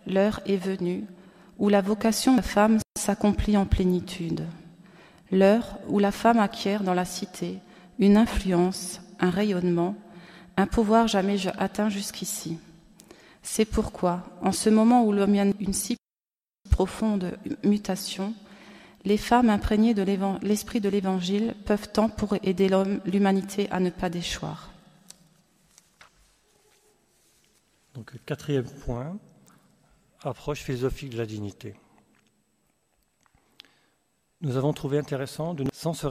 l'heure 0.07 0.39
est 0.45 0.55
venue, 0.55 1.03
où 1.59 1.67
la 1.67 1.81
vocation 1.81 2.31
de 2.31 2.37
la 2.37 2.43
femme 2.43 2.79
s'accomplit 2.97 3.57
en 3.57 3.65
plénitude. 3.65 4.45
L'heure 5.33 5.79
où 5.89 5.99
la 5.99 6.13
femme 6.13 6.39
acquiert 6.39 6.83
dans 6.83 6.93
la 6.93 7.03
cité 7.03 7.59
une 7.99 8.15
influence, 8.15 9.01
un 9.19 9.29
rayonnement, 9.29 9.95
un 10.57 10.67
pouvoir 10.67 11.07
jamais 11.07 11.47
atteint 11.57 11.89
jusqu'ici. 11.89 12.59
C'est 13.43 13.65
pourquoi, 13.65 14.23
en 14.41 14.51
ce 14.51 14.69
moment 14.69 15.03
où 15.05 15.11
l'homme 15.11 15.35
a 15.35 15.45
une 15.59 15.73
si 15.73 15.97
profonde 16.71 17.37
mutation, 17.63 18.33
les 19.03 19.17
femmes 19.17 19.49
imprégnées 19.49 19.93
de 19.93 20.03
l'esprit 20.41 20.81
de 20.81 20.89
l'Évangile 20.89 21.55
peuvent 21.65 21.91
tant 21.91 22.09
pour 22.09 22.35
aider 22.43 22.69
l'humanité 23.05 23.69
à 23.69 23.79
ne 23.79 23.91
pas 23.91 24.09
déchoir. 24.09 24.71
Donc, 27.93 28.13
quatrième 28.25 28.65
point, 28.65 29.17
approche 30.21 30.63
philosophique 30.63 31.11
de 31.11 31.17
la 31.17 31.25
dignité. 31.25 31.75
Nous 34.41 34.57
avons 34.57 34.73
trouvé 34.73 34.97
intéressant 34.97 35.53
de 35.53 35.65
sans 35.71 35.93
se 35.93 36.07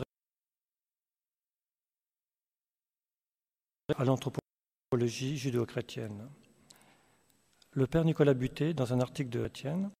à 3.97 4.05
l'anthropologie 4.05 4.44
Le 7.73 7.87
père 7.87 8.05
Nicolas 8.05 8.35
Buté, 8.35 8.75
dans 8.75 8.93
un 8.93 9.01
article 9.01 9.31
de 9.31 9.45
Etienne, 9.45 9.91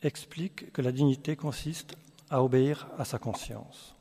explique 0.00 0.72
que 0.72 0.82
la 0.82 0.92
dignité 0.92 1.36
consiste 1.36 1.96
à 2.30 2.42
obéir 2.42 2.88
à 2.98 3.04
sa 3.04 3.18
conscience. 3.18 3.94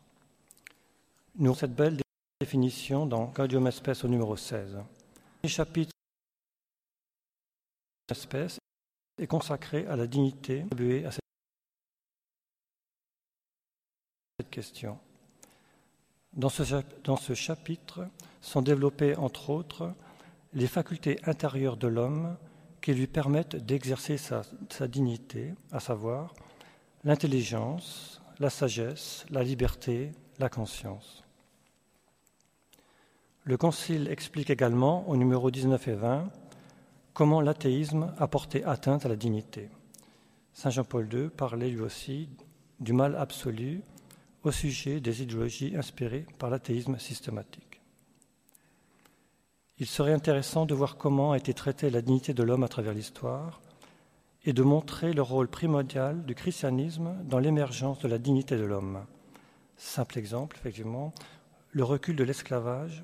Nous 1.35 1.47
avons 1.47 1.55
cette 1.55 1.75
belle 1.75 1.97
définition 2.39 3.05
dans 3.05 3.25
Gaudium 3.25 3.67
Espèce 3.67 4.03
au 4.03 4.07
numéro 4.07 4.35
16. 4.35 4.77
Le 5.43 5.49
chapitre 5.49 5.91
espèce 8.09 8.57
est 9.17 9.27
consacré 9.27 9.85
à 9.87 9.95
la 9.95 10.07
dignité 10.07 10.61
attribuée 10.61 11.05
à 11.05 11.11
cette 11.11 11.21
question. 14.49 14.97
Dans 16.33 16.49
ce, 16.49 17.33
chapitre 17.33 18.07
sont 18.41 18.61
développées, 18.61 19.17
entre 19.17 19.49
autres, 19.49 19.93
les 20.53 20.67
facultés 20.67 21.19
intérieures 21.25 21.75
de 21.75 21.87
l'homme 21.87 22.37
qui 22.81 22.93
lui 22.93 23.07
permettent 23.07 23.57
d'exercer 23.57 24.17
sa, 24.17 24.43
dignité, 24.87 25.53
à 25.71 25.79
savoir 25.79 26.33
l'intelligence, 27.03 28.21
la 28.39 28.49
sagesse, 28.49 29.25
la 29.29 29.43
liberté, 29.43 30.13
la 30.39 30.49
conscience. 30.49 31.23
Le 33.43 33.57
Concile 33.57 34.07
explique 34.09 34.49
également, 34.49 35.07
au 35.09 35.17
numéro 35.17 35.51
19 35.51 35.87
et 35.89 35.93
20, 35.95 36.29
comment 37.13 37.41
l'athéisme 37.41 38.13
a 38.17 38.27
porté 38.27 38.63
atteinte 38.63 39.05
à 39.05 39.09
la 39.09 39.15
dignité. 39.15 39.69
Saint 40.53 40.69
Jean-Paul 40.69 41.09
II 41.11 41.29
parlait 41.29 41.69
lui 41.69 41.81
aussi 41.81 42.29
du 42.79 42.93
mal 42.93 43.15
absolu 43.15 43.81
au 44.43 44.51
sujet 44.51 44.99
des 44.99 45.21
idéologies 45.21 45.75
inspirées 45.75 46.25
par 46.39 46.49
l'athéisme 46.49 46.97
systématique. 46.97 47.81
Il 49.77 49.87
serait 49.87 50.13
intéressant 50.13 50.65
de 50.65 50.75
voir 50.75 50.97
comment 50.97 51.31
a 51.31 51.37
été 51.37 51.53
traitée 51.53 51.89
la 51.89 52.01
dignité 52.01 52.33
de 52.33 52.43
l'homme 52.43 52.63
à 52.63 52.67
travers 52.67 52.93
l'histoire 52.93 53.61
et 54.45 54.53
de 54.53 54.63
montrer 54.63 55.13
le 55.13 55.21
rôle 55.21 55.47
primordial 55.47 56.23
du 56.25 56.35
christianisme 56.35 57.15
dans 57.23 57.39
l'émergence 57.39 57.99
de 57.99 58.07
la 58.07 58.17
dignité 58.17 58.57
de 58.57 58.63
l'homme. 58.63 59.05
Simple 59.77 60.17
exemple, 60.17 60.57
effectivement, 60.59 61.13
le 61.71 61.83
recul 61.83 62.15
de 62.15 62.23
l'esclavage 62.23 63.03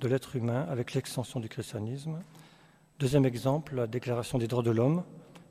de 0.00 0.08
l'être 0.08 0.36
humain 0.36 0.66
avec 0.68 0.94
l'extension 0.94 1.40
du 1.40 1.48
christianisme. 1.48 2.18
Deuxième 2.98 3.24
exemple, 3.24 3.74
la 3.74 3.86
déclaration 3.86 4.38
des 4.38 4.46
droits 4.46 4.62
de 4.62 4.70
l'homme, 4.70 5.04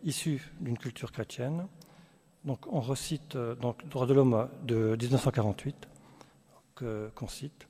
issue 0.03 0.51
d'une 0.59 0.77
culture 0.77 1.11
chrétienne. 1.11 1.67
Donc 2.45 2.67
on 2.71 2.81
recite 2.81 3.35
euh, 3.35 3.55
donc, 3.55 3.81
le 3.83 3.89
droit 3.89 4.05
de 4.05 4.13
l'homme 4.13 4.49
de 4.63 4.97
1948, 4.99 5.87
qu'on 6.75 7.27
cite. 7.27 7.67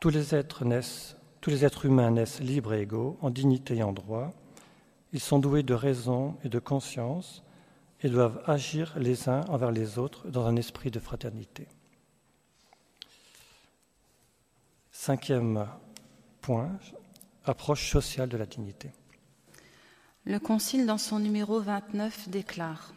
Tous 0.00 0.10
les 0.10 0.34
êtres 0.34 0.64
naissent, 0.64 1.16
tous 1.40 1.50
les 1.50 1.64
êtres 1.64 1.86
humains 1.86 2.10
naissent 2.10 2.40
libres 2.40 2.74
et 2.74 2.82
égaux, 2.82 3.16
en 3.22 3.30
dignité 3.30 3.76
et 3.76 3.82
en 3.82 3.92
droit. 3.92 4.32
Ils 5.12 5.20
sont 5.20 5.38
doués 5.38 5.62
de 5.62 5.74
raison 5.74 6.36
et 6.44 6.48
de 6.48 6.58
conscience 6.58 7.42
et 8.02 8.08
doivent 8.08 8.42
agir 8.46 8.94
les 8.98 9.28
uns 9.28 9.42
envers 9.48 9.70
les 9.70 9.98
autres 9.98 10.28
dans 10.28 10.46
un 10.46 10.56
esprit 10.56 10.90
de 10.90 11.00
fraternité. 11.00 11.66
Cinquième 14.92 15.66
point, 16.40 16.70
approche 17.44 17.90
sociale 17.90 18.28
de 18.28 18.36
la 18.36 18.46
dignité. 18.46 18.90
Le 20.30 20.38
Concile, 20.38 20.86
dans 20.86 20.96
son 20.96 21.18
numéro 21.18 21.58
29, 21.58 22.28
déclare 22.28 22.94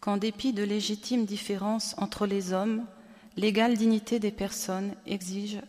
qu'en 0.00 0.16
dépit 0.16 0.54
de 0.54 0.62
légitimes 0.62 1.26
différences 1.26 1.94
entre 1.98 2.24
les 2.24 2.54
hommes, 2.54 2.86
l'égale 3.36 3.76
dignité 3.76 4.18
des 4.20 4.30
personnes 4.30 4.94
exige 5.04 5.60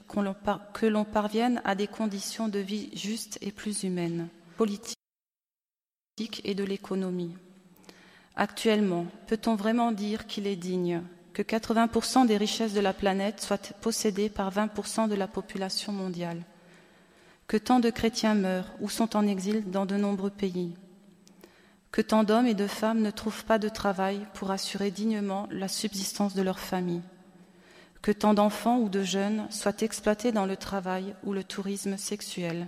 que 0.74 0.86
l'on 0.86 1.04
parvienne 1.04 1.62
à 1.66 1.76
des 1.76 1.88
conditions 1.88 2.48
de 2.48 2.60
vie 2.60 2.90
justes 2.96 3.38
et 3.42 3.52
plus 3.52 3.84
humaines, 3.84 4.30
politiques 4.56 4.96
et 6.46 6.56
de 6.56 6.64
l'économie. 6.64 7.36
Actuellement, 8.38 9.08
peut-on 9.28 9.56
vraiment 9.56 9.92
dire 9.92 10.26
qu'il 10.26 10.48
est 10.48 10.56
digne 10.56 11.02
que 11.34 11.42
80% 11.42 12.28
des 12.28 12.38
richesses 12.38 12.74
de 12.74 12.80
la 12.80 12.94
planète 12.94 13.42
soient 13.42 13.58
possédées 13.82 14.30
par 14.30 14.54
20% 14.54 15.10
de 15.10 15.16
la 15.16 15.28
population 15.28 15.92
mondiale? 15.92 16.46
Que 17.48 17.58
tant 17.58 17.80
de 17.80 17.90
chrétiens 17.90 18.36
meurent 18.36 18.74
ou 18.82 18.90
sont 18.90 19.16
en 19.16 19.26
exil 19.26 19.72
dans 19.72 19.86
de 19.86 19.96
nombreux 19.96 20.30
pays, 20.30 20.76
que 21.92 22.02
tant 22.02 22.24
d'hommes 22.24 22.48
et 22.48 22.54
de 22.54 22.68
femmes 22.68 23.02
ne 23.02 23.12
trouvent 23.12 23.46
pas 23.46 23.58
de 23.58 23.70
travail 23.70 24.28
pour 24.34 24.52
assurer 24.52 24.92
dignement 24.92 25.48
la 25.50 25.70
subsistance 25.70 26.36
de 26.36 26.42
leur 26.42 26.60
famille, 26.60 27.02
que 28.02 28.12
tant 28.12 28.34
d'enfants 28.34 28.80
ou 28.80 28.90
de 28.90 29.02
jeunes 29.02 29.48
soient 29.50 29.82
exploités 29.82 30.34
dans 30.34 30.46
le 30.46 30.58
travail 30.58 31.16
ou 31.24 31.32
le 31.32 31.44
tourisme 31.44 31.98
sexuel, 31.98 32.68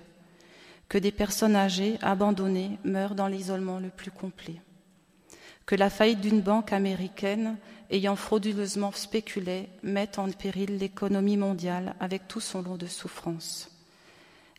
que 0.88 0.98
des 0.98 1.12
personnes 1.12 1.58
âgées 1.58 1.98
abandonnées 2.02 2.80
meurent 2.86 3.16
dans 3.16 3.28
l'isolement 3.28 3.80
le 3.80 3.90
plus 3.90 4.12
complet, 4.12 4.62
que 5.66 5.76
la 5.76 5.90
faillite 5.90 6.22
d'une 6.22 6.42
banque 6.42 6.72
américaine 6.72 7.58
ayant 7.92 8.16
frauduleusement 8.16 8.94
spéculé 8.94 9.68
mette 9.84 10.20
en 10.20 10.32
péril 10.32 10.78
l'économie 10.78 11.38
mondiale 11.38 11.96
avec 12.00 12.30
tout 12.30 12.40
son 12.40 12.62
lot 12.62 12.78
de 12.78 12.88
souffrances. 12.88 13.79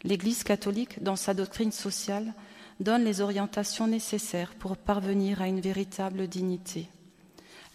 L'Église 0.02 0.44
catholique, 0.44 1.02
dans 1.02 1.16
sa 1.16 1.34
doctrine 1.34 1.72
sociale, 1.72 2.32
donne 2.80 3.04
les 3.04 3.20
orientations 3.20 3.86
nécessaires 3.86 4.54
pour 4.54 4.76
parvenir 4.76 5.42
à 5.42 5.48
une 5.48 5.60
véritable 5.60 6.26
dignité. 6.26 6.88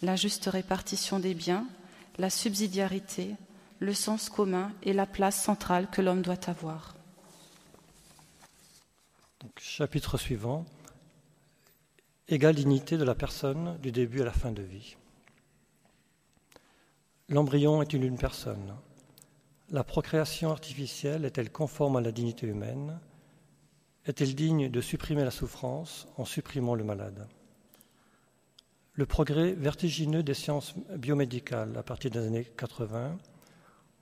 La 0.02 0.16
juste 0.16 0.46
répartition 0.46 1.20
des 1.20 1.34
biens, 1.34 1.66
la 2.18 2.30
subsidiarité, 2.30 3.34
le 3.78 3.94
sens 3.94 4.28
commun 4.28 4.72
et 4.82 4.92
la 4.92 5.06
place 5.06 5.40
centrale 5.40 5.88
que 5.88 6.02
l'homme 6.02 6.22
doit 6.22 6.50
avoir. 6.50 6.96
chapitre 9.58 10.18
suivant. 10.18 10.66
Égale 12.28 12.56
dignité 12.56 12.98
de 12.98 13.04
la 13.04 13.14
personne 13.14 13.78
du 13.78 13.92
début 13.92 14.22
à 14.22 14.24
la 14.24 14.32
fin 14.32 14.50
de 14.50 14.62
vie. 14.62 14.96
L'embryon 17.28 17.82
est-il 17.82 18.02
une 18.02 18.18
personne 18.18 18.74
La 19.72 19.82
procréation 19.82 20.52
artificielle 20.52 21.24
est-elle 21.24 21.50
conforme 21.50 21.96
à 21.96 22.00
la 22.00 22.12
dignité 22.12 22.46
humaine? 22.46 23.00
Est-elle 24.04 24.36
digne 24.36 24.70
de 24.70 24.80
supprimer 24.80 25.24
la 25.24 25.32
souffrance 25.32 26.06
en 26.16 26.24
supprimant 26.24 26.76
le 26.76 26.84
malade? 26.84 27.26
Le 28.92 29.06
progrès 29.06 29.54
vertigineux 29.54 30.22
des 30.22 30.34
sciences 30.34 30.74
biomédicales 30.96 31.76
à 31.76 31.82
partir 31.82 32.12
des 32.12 32.24
années 32.24 32.44
80 32.44 33.18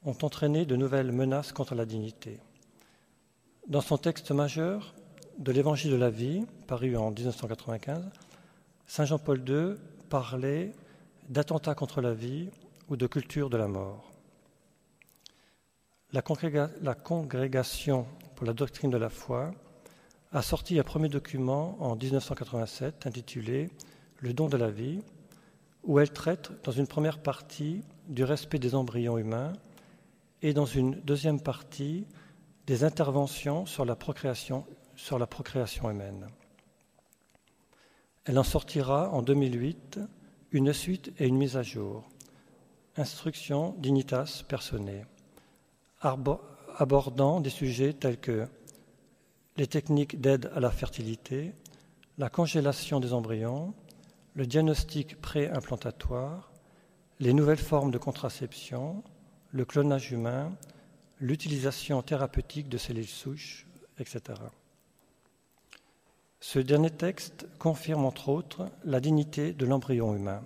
ont 0.05 0.17
entraîné 0.21 0.67
de 0.67 0.77
nouvelles 0.77 1.13
menaces 1.13 1.53
contre 1.53 1.75
la 1.75 1.87
dignité. 1.87 2.41
Dans 3.67 3.81
son 3.81 3.97
texte 3.97 4.33
majeur 4.33 4.95
de 5.39 5.51
l'Évangile 5.51 5.93
de 5.93 5.97
la 5.97 6.11
vie, 6.11 6.45
paru 6.67 6.95
en 6.95 7.11
1995, 7.11 8.05
Saint 8.87 9.07
Jean-Paul 9.07 9.43
II 9.49 9.77
parlait 10.11 10.73
d'attentat 11.31 11.75
contre 11.75 12.03
la 12.03 12.13
vie 12.13 12.51
ou 12.91 12.97
de 12.97 13.07
culture 13.07 13.49
de 13.49 13.57
la 13.57 13.67
mort. 13.67 14.14
La, 16.15 16.23
Congrégation 16.23 18.07
pour 18.37 18.47
la 18.47 18.53
doctrine 18.53 18.89
de 18.89 18.97
la 18.97 19.11
foi 19.11 19.51
a 20.31 20.43
sorti 20.43 20.79
un 20.79 20.85
premier 20.85 21.09
document 21.09 21.77
en 21.81 21.97
1987 21.97 23.09
intitulé 23.09 23.69
le 24.21 24.33
don 24.33 24.49
de 24.49 24.57
la 24.57 24.71
vie, 24.71 25.03
où 25.83 25.99
elle 25.99 26.13
traite 26.13 26.53
dans 26.63 26.71
une 26.71 26.87
première 26.87 27.19
partie 27.19 27.83
du 28.07 28.23
respect 28.23 28.61
des 28.61 28.77
embryons 28.77 29.19
humains 29.19 29.55
et 30.41 30.53
dans 30.53 30.67
une 30.67 31.01
deuxième 31.01 31.41
partie 31.41 32.07
des 32.69 32.85
interventions 32.85 33.67
sur 33.67 33.85
la 33.85 33.97
procréation, 33.97 34.65
sur 34.95 35.19
la 35.19 35.27
procréation 35.27 35.91
humaine. 35.91 36.29
Elle 38.25 38.39
en 38.39 38.45
sortira 38.45 39.11
en 39.11 39.23
2008 39.23 39.99
une 40.53 40.73
suite 40.73 41.13
et 41.19 41.27
une 41.27 41.39
mise 41.39 41.57
à 41.57 41.65
jour. 41.65 42.05
Instruction 42.97 43.75
Dignitas 43.81 44.45
Personae, 44.47 45.07
abordant 46.05 47.41
des 47.41 47.51
sujets 47.51 47.93
tels 47.93 48.19
que 48.19 48.47
les 49.57 49.67
techniques 49.67 50.21
d'aide 50.21 50.51
à 50.55 50.61
la 50.61 50.71
fertilité, 50.71 51.53
la 52.19 52.29
congélation 52.29 53.01
des 53.01 53.13
embryons, 53.13 53.75
le 54.35 54.47
diagnostic 54.47 55.21
pré-implantatoire, 55.21 56.53
les 57.21 57.33
nouvelles 57.33 57.59
formes 57.59 57.91
de 57.91 57.99
contraception, 57.99 59.03
le 59.53 59.65
clonage 59.65 60.11
humain, 60.11 60.53
l'utilisation 61.21 62.03
thérapeutique 62.03 62.69
de 62.69 62.79
cellules 62.79 63.07
souches, 63.07 63.67
etc. 63.99 64.41
Ce 66.41 66.59
dernier 66.59 66.91
texte 66.91 67.47
confirme 67.59 68.05
entre 68.05 68.29
autres 68.29 68.69
la 68.85 69.01
dignité 69.01 69.53
de 69.53 69.65
l'embryon 69.65 70.15
humain. 70.15 70.43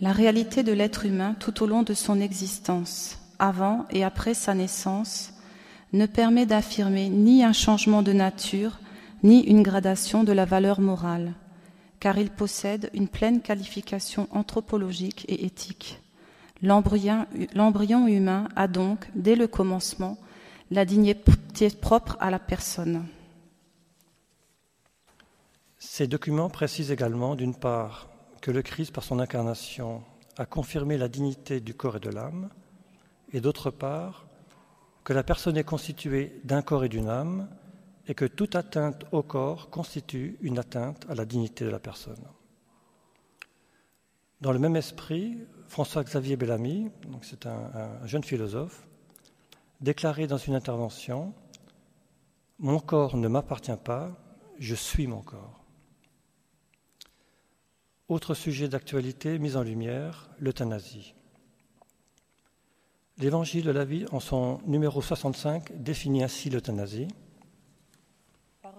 La 0.00 0.12
réalité 0.12 0.62
de 0.62 0.72
l'être 0.72 1.06
humain 1.06 1.36
tout 1.38 1.62
au 1.62 1.66
long 1.66 1.82
de 1.82 1.94
son 1.94 2.20
existence, 2.20 3.18
avant 3.38 3.86
et 3.90 4.02
après 4.02 4.34
sa 4.34 4.54
naissance, 4.54 5.32
ne 5.92 6.06
permet 6.06 6.46
d'affirmer 6.46 7.08
ni 7.08 7.44
un 7.44 7.52
changement 7.52 8.02
de 8.02 8.12
nature, 8.12 8.80
ni 9.22 9.42
une 9.42 9.62
gradation 9.62 10.24
de 10.24 10.32
la 10.32 10.44
valeur 10.44 10.80
morale, 10.80 11.34
car 12.00 12.18
il 12.18 12.30
possède 12.30 12.90
une 12.92 13.08
pleine 13.08 13.40
qualification 13.40 14.26
anthropologique 14.32 15.24
et 15.28 15.46
éthique. 15.46 16.00
L'embryon 16.60 18.06
humain 18.08 18.48
a 18.56 18.66
donc, 18.66 19.08
dès 19.14 19.36
le 19.36 19.46
commencement, 19.46 20.18
la 20.70 20.84
dignité 20.84 21.70
propre 21.70 22.16
à 22.20 22.30
la 22.30 22.40
personne. 22.40 23.06
Ces 25.78 26.08
documents 26.08 26.48
précisent 26.48 26.90
également, 26.90 27.36
d'une 27.36 27.54
part, 27.54 28.08
que 28.44 28.50
le 28.50 28.60
Christ, 28.60 28.92
par 28.92 29.02
son 29.02 29.20
incarnation, 29.20 30.02
a 30.36 30.44
confirmé 30.44 30.98
la 30.98 31.08
dignité 31.08 31.62
du 31.62 31.72
corps 31.72 31.96
et 31.96 32.00
de 32.00 32.10
l'âme, 32.10 32.50
et 33.32 33.40
d'autre 33.40 33.70
part, 33.70 34.26
que 35.02 35.14
la 35.14 35.22
personne 35.22 35.56
est 35.56 35.64
constituée 35.64 36.42
d'un 36.44 36.60
corps 36.60 36.84
et 36.84 36.90
d'une 36.90 37.08
âme, 37.08 37.48
et 38.06 38.14
que 38.14 38.26
toute 38.26 38.54
atteinte 38.54 39.06
au 39.12 39.22
corps 39.22 39.70
constitue 39.70 40.36
une 40.42 40.58
atteinte 40.58 41.06
à 41.08 41.14
la 41.14 41.24
dignité 41.24 41.64
de 41.64 41.70
la 41.70 41.78
personne. 41.78 42.22
Dans 44.42 44.52
le 44.52 44.58
même 44.58 44.76
esprit, 44.76 45.38
François-Xavier 45.68 46.36
Bellamy, 46.36 46.90
c'est 47.22 47.46
un, 47.46 47.70
un 48.02 48.06
jeune 48.06 48.24
philosophe, 48.24 48.86
déclarait 49.80 50.26
dans 50.26 50.36
une 50.36 50.54
intervention 50.54 51.32
Mon 52.58 52.78
corps 52.78 53.16
ne 53.16 53.26
m'appartient 53.28 53.80
pas, 53.82 54.12
je 54.58 54.74
suis 54.74 55.06
mon 55.06 55.22
corps. 55.22 55.63
Autre 58.10 58.34
sujet 58.34 58.68
d'actualité 58.68 59.38
mis 59.38 59.56
en 59.56 59.62
lumière, 59.62 60.28
l'euthanasie. 60.38 61.14
L'Évangile 63.16 63.64
de 63.64 63.70
la 63.70 63.86
vie, 63.86 64.04
en 64.12 64.20
son 64.20 64.60
numéro 64.66 65.00
65, 65.00 65.82
définit 65.82 66.22
ainsi 66.22 66.50
l'euthanasie. 66.50 67.08
Par 68.60 68.74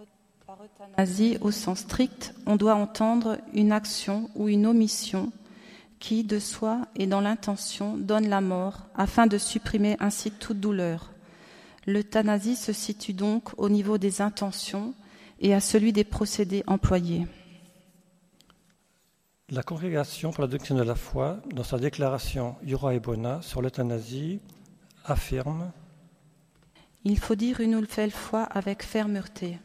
euthanasie 0.63 1.39
au 1.41 1.49
sens 1.49 1.79
strict, 1.79 2.35
on 2.45 2.55
doit 2.55 2.75
entendre 2.75 3.39
une 3.53 3.71
action 3.71 4.29
ou 4.35 4.47
une 4.47 4.67
omission 4.67 5.31
qui, 5.97 6.23
de 6.23 6.38
soi 6.38 6.88
et 6.95 7.07
dans 7.07 7.21
l'intention, 7.21 7.97
donne 7.97 8.29
la 8.29 8.41
mort 8.41 8.81
afin 8.93 9.25
de 9.25 9.39
supprimer 9.39 9.97
ainsi 9.99 10.29
toute 10.29 10.59
douleur. 10.59 11.13
L'euthanasie 11.88 12.55
se 12.55 12.73
situe 12.73 13.13
donc 13.13 13.57
au 13.57 13.69
niveau 13.69 13.97
des 13.97 14.21
intentions 14.21 14.93
et 15.39 15.55
à 15.55 15.59
celui 15.61 15.93
des 15.93 16.03
procédés 16.03 16.63
employés. 16.67 17.25
La 19.51 19.62
Congrégation 19.62 20.31
pour 20.31 20.41
la 20.41 20.47
doctrine 20.47 20.77
de 20.77 20.81
la 20.81 20.95
foi, 20.95 21.38
dans 21.53 21.63
sa 21.63 21.77
déclaration 21.77 22.55
Iura 22.63 22.95
et 22.95 22.99
Bona 22.99 23.43
sur 23.43 23.62
l'euthanasie, 23.62 24.39
affirme 25.03 25.71
Il 27.03 27.19
faut 27.19 27.36
dire 27.36 27.60
une 27.60 27.79
nouvelle 27.79 28.10
fois 28.10 28.41
avec 28.41 28.81
fermeté 28.81 29.60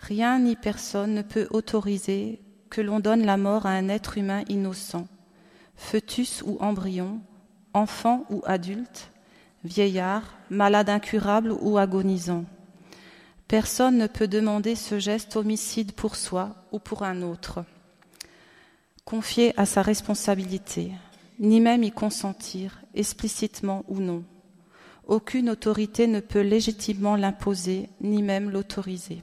Rien 0.00 0.40
ni 0.40 0.56
personne 0.56 1.14
ne 1.14 1.22
peut 1.22 1.46
autoriser 1.50 2.40
que 2.70 2.80
l'on 2.80 2.98
donne 2.98 3.24
la 3.24 3.36
mort 3.36 3.66
à 3.66 3.70
un 3.70 3.88
être 3.88 4.18
humain 4.18 4.42
innocent, 4.48 5.06
fœtus 5.76 6.42
ou 6.44 6.56
embryon, 6.58 7.20
enfant 7.72 8.26
ou 8.30 8.42
adulte, 8.44 9.12
vieillard, 9.62 10.24
malade 10.50 10.88
incurable 10.90 11.52
ou 11.52 11.78
agonisant. 11.78 12.46
Personne 13.46 13.96
ne 13.96 14.08
peut 14.08 14.26
demander 14.26 14.74
ce 14.74 14.98
geste 14.98 15.36
homicide 15.36 15.92
pour 15.92 16.16
soi 16.16 16.56
ou 16.72 16.80
pour 16.80 17.04
un 17.04 17.22
autre, 17.22 17.64
confié 19.04 19.58
à 19.58 19.66
sa 19.66 19.82
responsabilité, 19.82 20.92
ni 21.38 21.60
même 21.60 21.82
y 21.82 21.90
consentir, 21.90 22.80
explicitement 22.94 23.84
ou 23.88 24.00
non. 24.00 24.24
Aucune 25.06 25.50
autorité 25.50 26.06
ne 26.06 26.20
peut 26.20 26.40
légitimement 26.40 27.16
l'imposer, 27.16 27.88
ni 28.00 28.22
même 28.22 28.50
l'autoriser. 28.50 29.22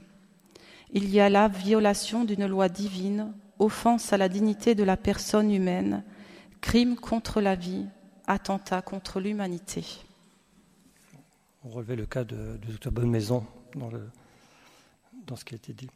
Il 0.92 1.08
y 1.10 1.20
a 1.20 1.28
là 1.28 1.48
violation 1.48 2.24
d'une 2.24 2.46
loi 2.46 2.68
divine, 2.68 3.32
offense 3.58 4.12
à 4.12 4.16
la 4.16 4.28
dignité 4.28 4.74
de 4.74 4.84
la 4.84 4.96
personne 4.96 5.50
humaine, 5.50 6.04
crime 6.60 6.96
contre 6.96 7.40
la 7.40 7.56
vie, 7.56 7.86
attentat 8.26 8.82
contre 8.82 9.18
l'humanité. 9.20 9.84
On 11.64 11.70
relevait 11.70 11.96
le 11.96 12.06
cas 12.06 12.24
de, 12.24 12.58
de 12.80 12.90
Bonne 12.90 13.10
Maison 13.10 13.44
dans 15.26 15.36
ce 15.36 15.44
qui 15.44 15.54
a 15.54 15.56
été 15.56 15.72
dit. 15.72 15.88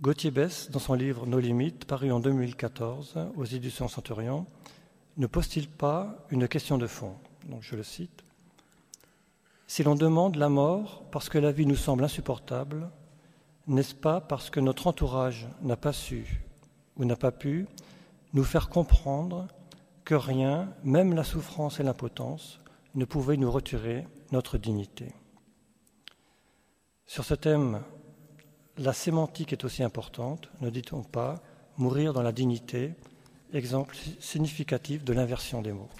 Gauthier 0.00 0.32
Bess, 0.32 0.70
dans 0.72 0.80
son 0.80 0.94
livre 0.94 1.24
Nos 1.24 1.38
limites, 1.38 1.84
paru 1.84 2.10
en 2.10 2.18
2014 2.18 3.14
aux 3.36 3.44
éditions 3.44 3.86
Centurion, 3.86 4.44
ne 5.16 5.28
pose-t-il 5.28 5.68
pas 5.68 6.26
une 6.30 6.48
question 6.48 6.78
de 6.78 6.88
fond? 6.88 7.14
Donc 7.48 7.62
je 7.62 7.76
le 7.76 7.84
cite. 7.84 8.24
Si 9.68 9.84
l'on 9.84 9.94
demande 9.94 10.34
la 10.34 10.48
mort 10.48 11.04
parce 11.12 11.28
que 11.28 11.38
la 11.38 11.52
vie 11.52 11.64
nous 11.64 11.76
semble 11.76 12.02
insupportable, 12.02 12.90
n'est-ce 13.68 13.94
pas 13.94 14.20
parce 14.20 14.50
que 14.50 14.58
notre 14.58 14.88
entourage 14.88 15.46
n'a 15.62 15.76
pas 15.76 15.92
su 15.92 16.42
ou 16.96 17.04
n'a 17.04 17.16
pas 17.16 17.32
pu 17.32 17.68
nous 18.32 18.44
faire 18.44 18.70
comprendre 18.70 19.46
que 20.04 20.16
rien, 20.16 20.74
même 20.82 21.14
la 21.14 21.24
souffrance 21.24 21.78
et 21.78 21.84
l'impotence, 21.84 22.60
ne 22.96 23.04
pouvait 23.04 23.36
nous 23.36 23.50
retirer 23.50 24.08
notre 24.32 24.58
dignité? 24.58 25.14
Sur 27.06 27.24
ce 27.24 27.34
thème, 27.34 27.80
la 28.78 28.92
sémantique 28.92 29.52
est 29.52 29.64
aussi 29.64 29.82
importante, 29.82 30.48
ne 30.60 30.70
dit-on 30.70 31.02
pas 31.02 31.42
mourir 31.76 32.12
dans 32.12 32.22
la 32.22 32.32
dignité, 32.32 32.94
exemple 33.52 33.96
significatif 34.20 35.04
de 35.04 35.12
l'inversion 35.12 35.62
des 35.62 35.72
mots. 35.72 35.90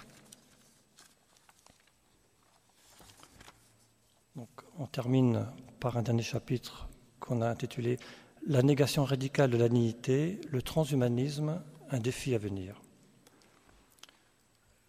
on 4.77 4.87
termine 4.87 5.45
par 5.79 5.97
un 5.97 6.01
dernier 6.01 6.23
chapitre 6.23 6.89
qu'on 7.19 7.41
a 7.41 7.47
intitulé 7.47 7.97
La 8.45 8.61
négation 8.61 9.03
radicale 9.03 9.49
de 9.49 9.57
la 9.57 9.69
dignité, 9.69 10.39
le 10.49 10.61
transhumanisme, 10.61 11.61
un 11.89 11.99
défi 11.99 12.35
à 12.35 12.37
venir. 12.37 12.81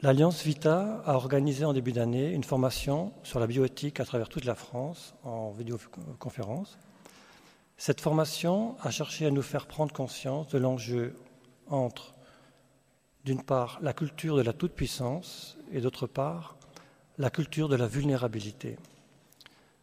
L'Alliance 0.01 0.43
Vita 0.43 1.03
a 1.07 1.15
organisé 1.15 1.65
en 1.65 1.73
début 1.73 1.93
d'année 1.93 2.33
une 2.33 2.45
formation 2.45 3.13
sur 3.23 3.41
la 3.41 3.47
bioéthique 3.47 3.99
à 3.99 4.05
travers 4.05 4.29
toute 4.29 4.45
la 4.45 4.55
France 4.55 5.15
en 5.23 5.53
vidéoconférence. 5.53 6.79
Cette 7.77 8.01
formation 8.01 8.77
a 8.81 8.91
cherché 8.91 9.27
à 9.27 9.31
nous 9.31 9.43
faire 9.43 9.67
prendre 9.67 9.93
conscience 9.93 10.49
de 10.49 10.59
l'enjeu 10.59 11.15
entre, 11.67 12.15
d'une 13.25 13.43
part, 13.43 13.79
la 13.83 13.93
culture 13.93 14.37
de 14.37 14.43
la 14.43 14.53
toute-puissance 14.53 15.59
et 15.73 15.81
d'autre 15.81 16.07
part, 16.07 16.57
la 17.19 17.31
culture 17.31 17.69
de 17.69 17.77
la 17.77 17.87
vulnérabilité. 17.87 18.79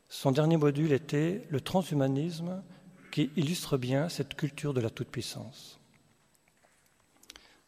Son 0.09 0.31
dernier 0.31 0.57
module 0.57 0.91
était 0.91 1.45
le 1.49 1.61
transhumanisme 1.61 2.63
qui 3.11 3.29
illustre 3.35 3.77
bien 3.77 4.09
cette 4.09 4.35
culture 4.35 4.73
de 4.73 4.81
la 4.81 4.89
toute-puissance. 4.89 5.79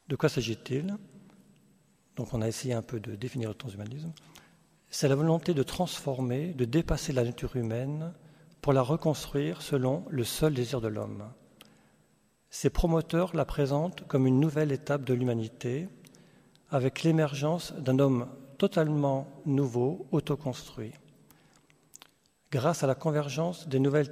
De 0.08 0.16
quoi 0.16 0.30
s'agit-il? 0.30 0.96
Donc 2.16 2.34
on 2.34 2.42
a 2.42 2.48
essayé 2.48 2.74
un 2.74 2.82
peu 2.82 3.00
de 3.00 3.16
définir 3.16 3.50
le 3.50 3.56
transhumanisme, 3.56 4.14
c'est 4.90 5.08
la 5.08 5.16
volonté 5.16 5.54
de 5.54 5.64
transformer, 5.64 6.54
de 6.54 6.66
dépasser 6.66 7.12
la 7.12 7.24
nature 7.24 7.56
humaine 7.56 8.14
pour 8.66 8.74
la 8.74 8.82
reconstruire 8.82 9.62
selon 9.62 10.04
le 10.10 10.24
seul 10.24 10.56
désir 10.56 10.82
de 10.82 10.88
l'homme. 10.88 11.32
Ses 12.50 12.72
promoteurs 12.72 13.36
la 13.36 13.46
présentent 13.46 14.08
comme 14.08 14.26
une 14.26 14.40
nouvelle 14.40 14.72
étape 14.72 15.04
de 15.04 15.14
l'humanité, 15.14 15.88
avec 16.72 17.04
l'émergence 17.04 17.74
d'un 17.74 18.00
homme 18.00 18.28
totalement 18.58 19.28
nouveau, 19.46 20.08
autoconstruit. 20.12 20.94
Grâce 22.52 22.84
à 22.84 22.88
la 22.88 22.96
convergence 22.96 23.68
des 23.68 23.78
nouvelles 23.78 24.12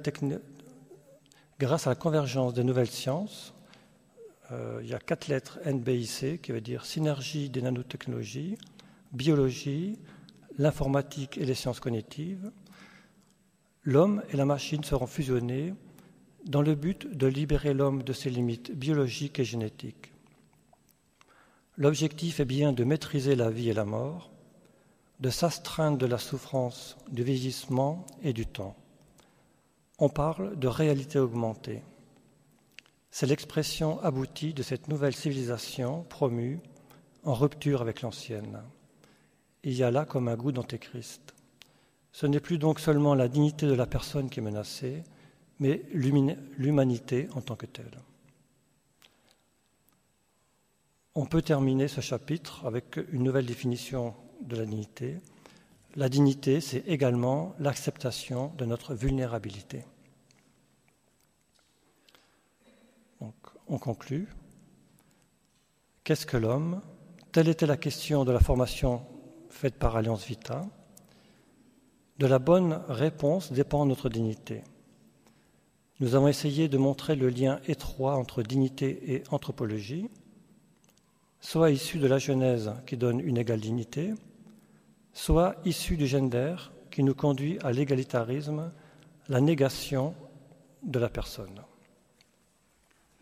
grâce 1.58 1.88
à 1.88 1.90
la 1.90 1.96
convergence 1.96 2.54
des 2.54 2.62
nouvelles 2.62 2.86
sciences, 2.86 3.54
euh, 4.52 4.78
il 4.84 4.88
y 4.88 4.94
a 4.94 5.00
quatre 5.00 5.26
lettres 5.26 5.58
NBIC 5.66 6.40
qui 6.42 6.52
veut 6.52 6.60
dire 6.60 6.86
synergie 6.86 7.50
des 7.50 7.60
nanotechnologies, 7.60 8.56
biologie, 9.10 9.98
l'informatique 10.58 11.38
et 11.38 11.44
les 11.44 11.54
sciences 11.54 11.80
cognitives. 11.80 12.52
L'homme 13.84 14.22
et 14.30 14.36
la 14.36 14.46
machine 14.46 14.82
seront 14.82 15.06
fusionnés 15.06 15.74
dans 16.46 16.62
le 16.62 16.74
but 16.74 17.06
de 17.06 17.26
libérer 17.26 17.74
l'homme 17.74 18.02
de 18.02 18.12
ses 18.14 18.30
limites 18.30 18.72
biologiques 18.72 19.38
et 19.38 19.44
génétiques. 19.44 20.12
L'objectif 21.76 22.40
est 22.40 22.46
bien 22.46 22.72
de 22.72 22.84
maîtriser 22.84 23.34
la 23.36 23.50
vie 23.50 23.68
et 23.68 23.74
la 23.74 23.84
mort, 23.84 24.30
de 25.20 25.28
s'astreindre 25.28 25.98
de 25.98 26.06
la 26.06 26.18
souffrance, 26.18 26.96
du 27.10 27.22
vieillissement 27.24 28.06
et 28.22 28.32
du 28.32 28.46
temps. 28.46 28.74
On 29.98 30.08
parle 30.08 30.58
de 30.58 30.68
réalité 30.68 31.18
augmentée. 31.18 31.82
C'est 33.10 33.26
l'expression 33.26 34.00
aboutie 34.02 34.54
de 34.54 34.62
cette 34.62 34.88
nouvelle 34.88 35.14
civilisation 35.14 36.04
promue 36.04 36.58
en 37.22 37.34
rupture 37.34 37.82
avec 37.82 38.00
l'ancienne. 38.00 38.62
Il 39.62 39.74
y 39.74 39.82
a 39.82 39.90
là 39.90 40.04
comme 40.04 40.28
un 40.28 40.36
goût 40.36 40.52
d'antéchrist. 40.52 41.33
Ce 42.14 42.26
n'est 42.26 42.38
plus 42.38 42.58
donc 42.58 42.78
seulement 42.78 43.16
la 43.16 43.26
dignité 43.26 43.66
de 43.66 43.74
la 43.74 43.86
personne 43.86 44.30
qui 44.30 44.38
est 44.38 44.42
menacée, 44.42 45.02
mais 45.58 45.82
l'humanité 45.92 47.28
en 47.34 47.40
tant 47.40 47.56
que 47.56 47.66
telle. 47.66 47.98
On 51.16 51.26
peut 51.26 51.42
terminer 51.42 51.88
ce 51.88 52.00
chapitre 52.00 52.64
avec 52.66 53.00
une 53.10 53.24
nouvelle 53.24 53.46
définition 53.46 54.14
de 54.42 54.56
la 54.56 54.64
dignité. 54.64 55.18
La 55.96 56.08
dignité, 56.08 56.60
c'est 56.60 56.84
également 56.86 57.56
l'acceptation 57.58 58.52
de 58.58 58.64
notre 58.64 58.94
vulnérabilité. 58.94 59.82
on 63.66 63.78
conclut. 63.78 64.28
Qu'est-ce 66.04 66.26
que 66.26 66.36
l'homme? 66.36 66.80
Telle 67.32 67.48
était 67.48 67.66
la 67.66 67.78
question 67.78 68.24
de 68.24 68.30
la 68.30 68.38
formation 68.38 69.04
faite 69.48 69.74
par 69.76 69.96
Alliance 69.96 70.24
Vita. 70.26 70.64
De 72.18 72.26
la 72.26 72.38
bonne 72.38 72.80
réponse 72.88 73.52
dépend 73.52 73.86
notre 73.86 74.08
dignité. 74.08 74.62
Nous 76.00 76.14
avons 76.14 76.28
essayé 76.28 76.68
de 76.68 76.78
montrer 76.78 77.16
le 77.16 77.28
lien 77.28 77.60
étroit 77.66 78.16
entre 78.16 78.42
dignité 78.42 79.14
et 79.14 79.22
anthropologie, 79.30 80.08
soit 81.40 81.70
issu 81.70 81.98
de 81.98 82.06
la 82.06 82.18
Genèse 82.18 82.72
qui 82.86 82.96
donne 82.96 83.20
une 83.20 83.36
égale 83.36 83.60
dignité, 83.60 84.14
soit 85.12 85.56
issu 85.64 85.96
du 85.96 86.06
gender 86.06 86.56
qui 86.90 87.02
nous 87.02 87.14
conduit 87.14 87.58
à 87.62 87.72
l'égalitarisme, 87.72 88.72
la 89.28 89.40
négation 89.40 90.14
de 90.82 90.98
la 90.98 91.08
personne. 91.08 91.62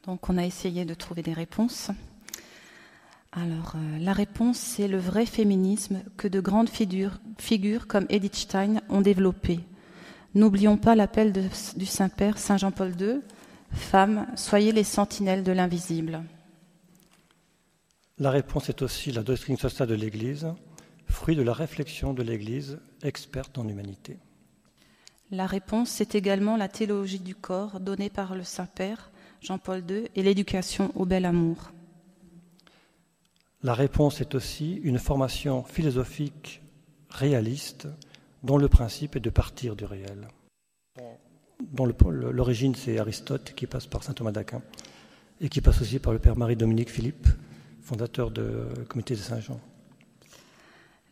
Donc 0.04 0.28
on 0.28 0.36
a 0.36 0.44
essayé 0.44 0.84
de 0.84 0.94
trouver 0.94 1.22
des 1.22 1.32
réponses. 1.32 1.90
Alors 3.32 3.76
euh, 3.76 3.98
la 3.98 4.12
réponse, 4.12 4.58
c'est 4.58 4.88
le 4.88 4.98
vrai 4.98 5.24
féminisme 5.24 6.02
que 6.18 6.28
de 6.28 6.40
grandes 6.40 6.68
figures, 6.68 7.18
figures 7.38 7.86
comme 7.86 8.04
Edith 8.10 8.36
Stein 8.36 8.82
ont 8.90 9.00
développé. 9.00 9.60
N'oublions 10.34 10.76
pas 10.76 10.94
l'appel 10.94 11.32
du 11.32 11.86
Saint-Père 11.86 12.36
Saint 12.38 12.58
Jean-Paul 12.58 12.94
II, 13.00 13.20
Femmes, 13.70 14.26
soyez 14.36 14.70
les 14.70 14.84
sentinelles 14.84 15.44
de 15.44 15.52
l'invisible. 15.52 16.22
La 18.18 18.30
réponse 18.30 18.68
est 18.68 18.82
aussi 18.82 19.12
la 19.12 19.22
doctrine 19.22 19.56
sociale 19.56 19.88
de 19.88 19.94
l'Église, 19.94 20.52
fruit 21.06 21.36
de 21.36 21.42
la 21.42 21.54
réflexion 21.54 22.12
de 22.12 22.22
l'Église, 22.22 22.80
experte 23.02 23.56
en 23.56 23.66
humanité. 23.66 24.18
La 25.30 25.46
réponse, 25.46 25.88
c'est 25.88 26.14
également 26.14 26.58
la 26.58 26.68
théologie 26.68 27.18
du 27.18 27.34
corps 27.34 27.80
donnée 27.80 28.10
par 28.10 28.34
le 28.34 28.44
Saint-Père, 28.44 29.10
Jean-Paul 29.40 29.82
II, 29.88 30.04
et 30.14 30.22
l'éducation 30.22 30.92
au 30.94 31.06
bel 31.06 31.24
amour 31.24 31.72
La 33.64 33.74
réponse 33.74 34.20
est 34.20 34.34
aussi 34.34 34.80
une 34.82 34.98
formation 34.98 35.62
philosophique 35.62 36.62
réaliste 37.10 37.86
dont 38.42 38.56
le 38.56 38.68
principe 38.68 39.14
est 39.14 39.20
de 39.20 39.30
partir 39.30 39.76
du 39.76 39.84
réel. 39.84 40.26
L'origine, 41.78 42.74
c'est 42.74 42.98
Aristote 42.98 43.52
qui 43.54 43.68
passe 43.68 43.86
par 43.86 44.02
saint 44.02 44.14
Thomas 44.14 44.32
d'Aquin 44.32 44.62
et 45.40 45.48
qui 45.48 45.60
passe 45.60 45.80
aussi 45.80 46.00
par 46.00 46.12
le 46.12 46.18
père 46.18 46.36
Marie-Dominique 46.36 46.90
Philippe, 46.90 47.28
fondateur 47.82 48.32
du 48.32 48.42
comité 48.88 49.14
de 49.14 49.20
Saint-Jean. 49.20 49.60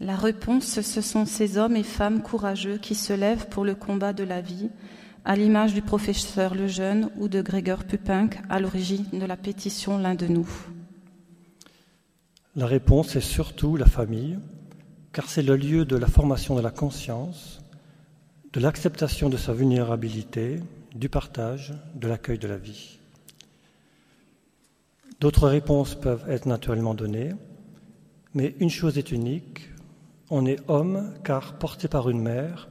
La 0.00 0.16
réponse, 0.16 0.80
ce 0.80 1.00
sont 1.02 1.26
ces 1.26 1.56
hommes 1.56 1.76
et 1.76 1.84
femmes 1.84 2.20
courageux 2.20 2.78
qui 2.78 2.96
se 2.96 3.12
lèvent 3.12 3.48
pour 3.48 3.64
le 3.64 3.76
combat 3.76 4.12
de 4.12 4.24
la 4.24 4.40
vie 4.40 4.70
à 5.24 5.36
l'image 5.36 5.74
du 5.74 5.82
professeur 5.82 6.56
Lejeune 6.56 7.10
ou 7.16 7.28
de 7.28 7.42
Gregor 7.42 7.84
Pupinck 7.84 8.40
à 8.48 8.58
l'origine 8.58 9.06
de 9.12 9.26
la 9.26 9.36
pétition 9.36 9.98
L'un 9.98 10.16
de 10.16 10.26
nous 10.26 10.48
La 12.60 12.66
réponse 12.66 13.16
est 13.16 13.22
surtout 13.22 13.76
la 13.76 13.86
famille, 13.86 14.38
car 15.14 15.30
c'est 15.30 15.40
le 15.40 15.56
lieu 15.56 15.86
de 15.86 15.96
la 15.96 16.06
formation 16.06 16.54
de 16.54 16.60
la 16.60 16.70
conscience, 16.70 17.62
de 18.52 18.60
l'acceptation 18.60 19.30
de 19.30 19.38
sa 19.38 19.54
vulnérabilité, 19.54 20.60
du 20.94 21.08
partage, 21.08 21.72
de 21.94 22.06
l'accueil 22.06 22.38
de 22.38 22.48
la 22.48 22.58
vie. 22.58 22.98
D'autres 25.20 25.48
réponses 25.48 25.94
peuvent 25.94 26.28
être 26.28 26.44
naturellement 26.44 26.92
données, 26.92 27.32
mais 28.34 28.54
une 28.60 28.68
chose 28.68 28.98
est 28.98 29.10
unique, 29.10 29.70
on 30.28 30.44
est 30.44 30.60
homme 30.68 31.14
car 31.24 31.54
porté 31.58 31.88
par 31.88 32.10
une 32.10 32.20
mère, 32.20 32.68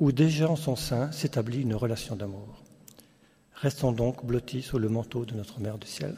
où 0.00 0.12
déjà 0.12 0.50
en 0.50 0.56
son 0.56 0.76
sein 0.76 1.10
s'établit 1.12 1.62
une 1.62 1.74
relation 1.74 2.14
d'amour. 2.14 2.62
Restons 3.54 3.92
donc 3.92 4.22
blottis 4.22 4.60
sous 4.60 4.78
le 4.78 4.90
manteau 4.90 5.24
de 5.24 5.32
notre 5.32 5.60
Mère 5.60 5.78
du 5.78 5.86
ciel. 5.86 6.14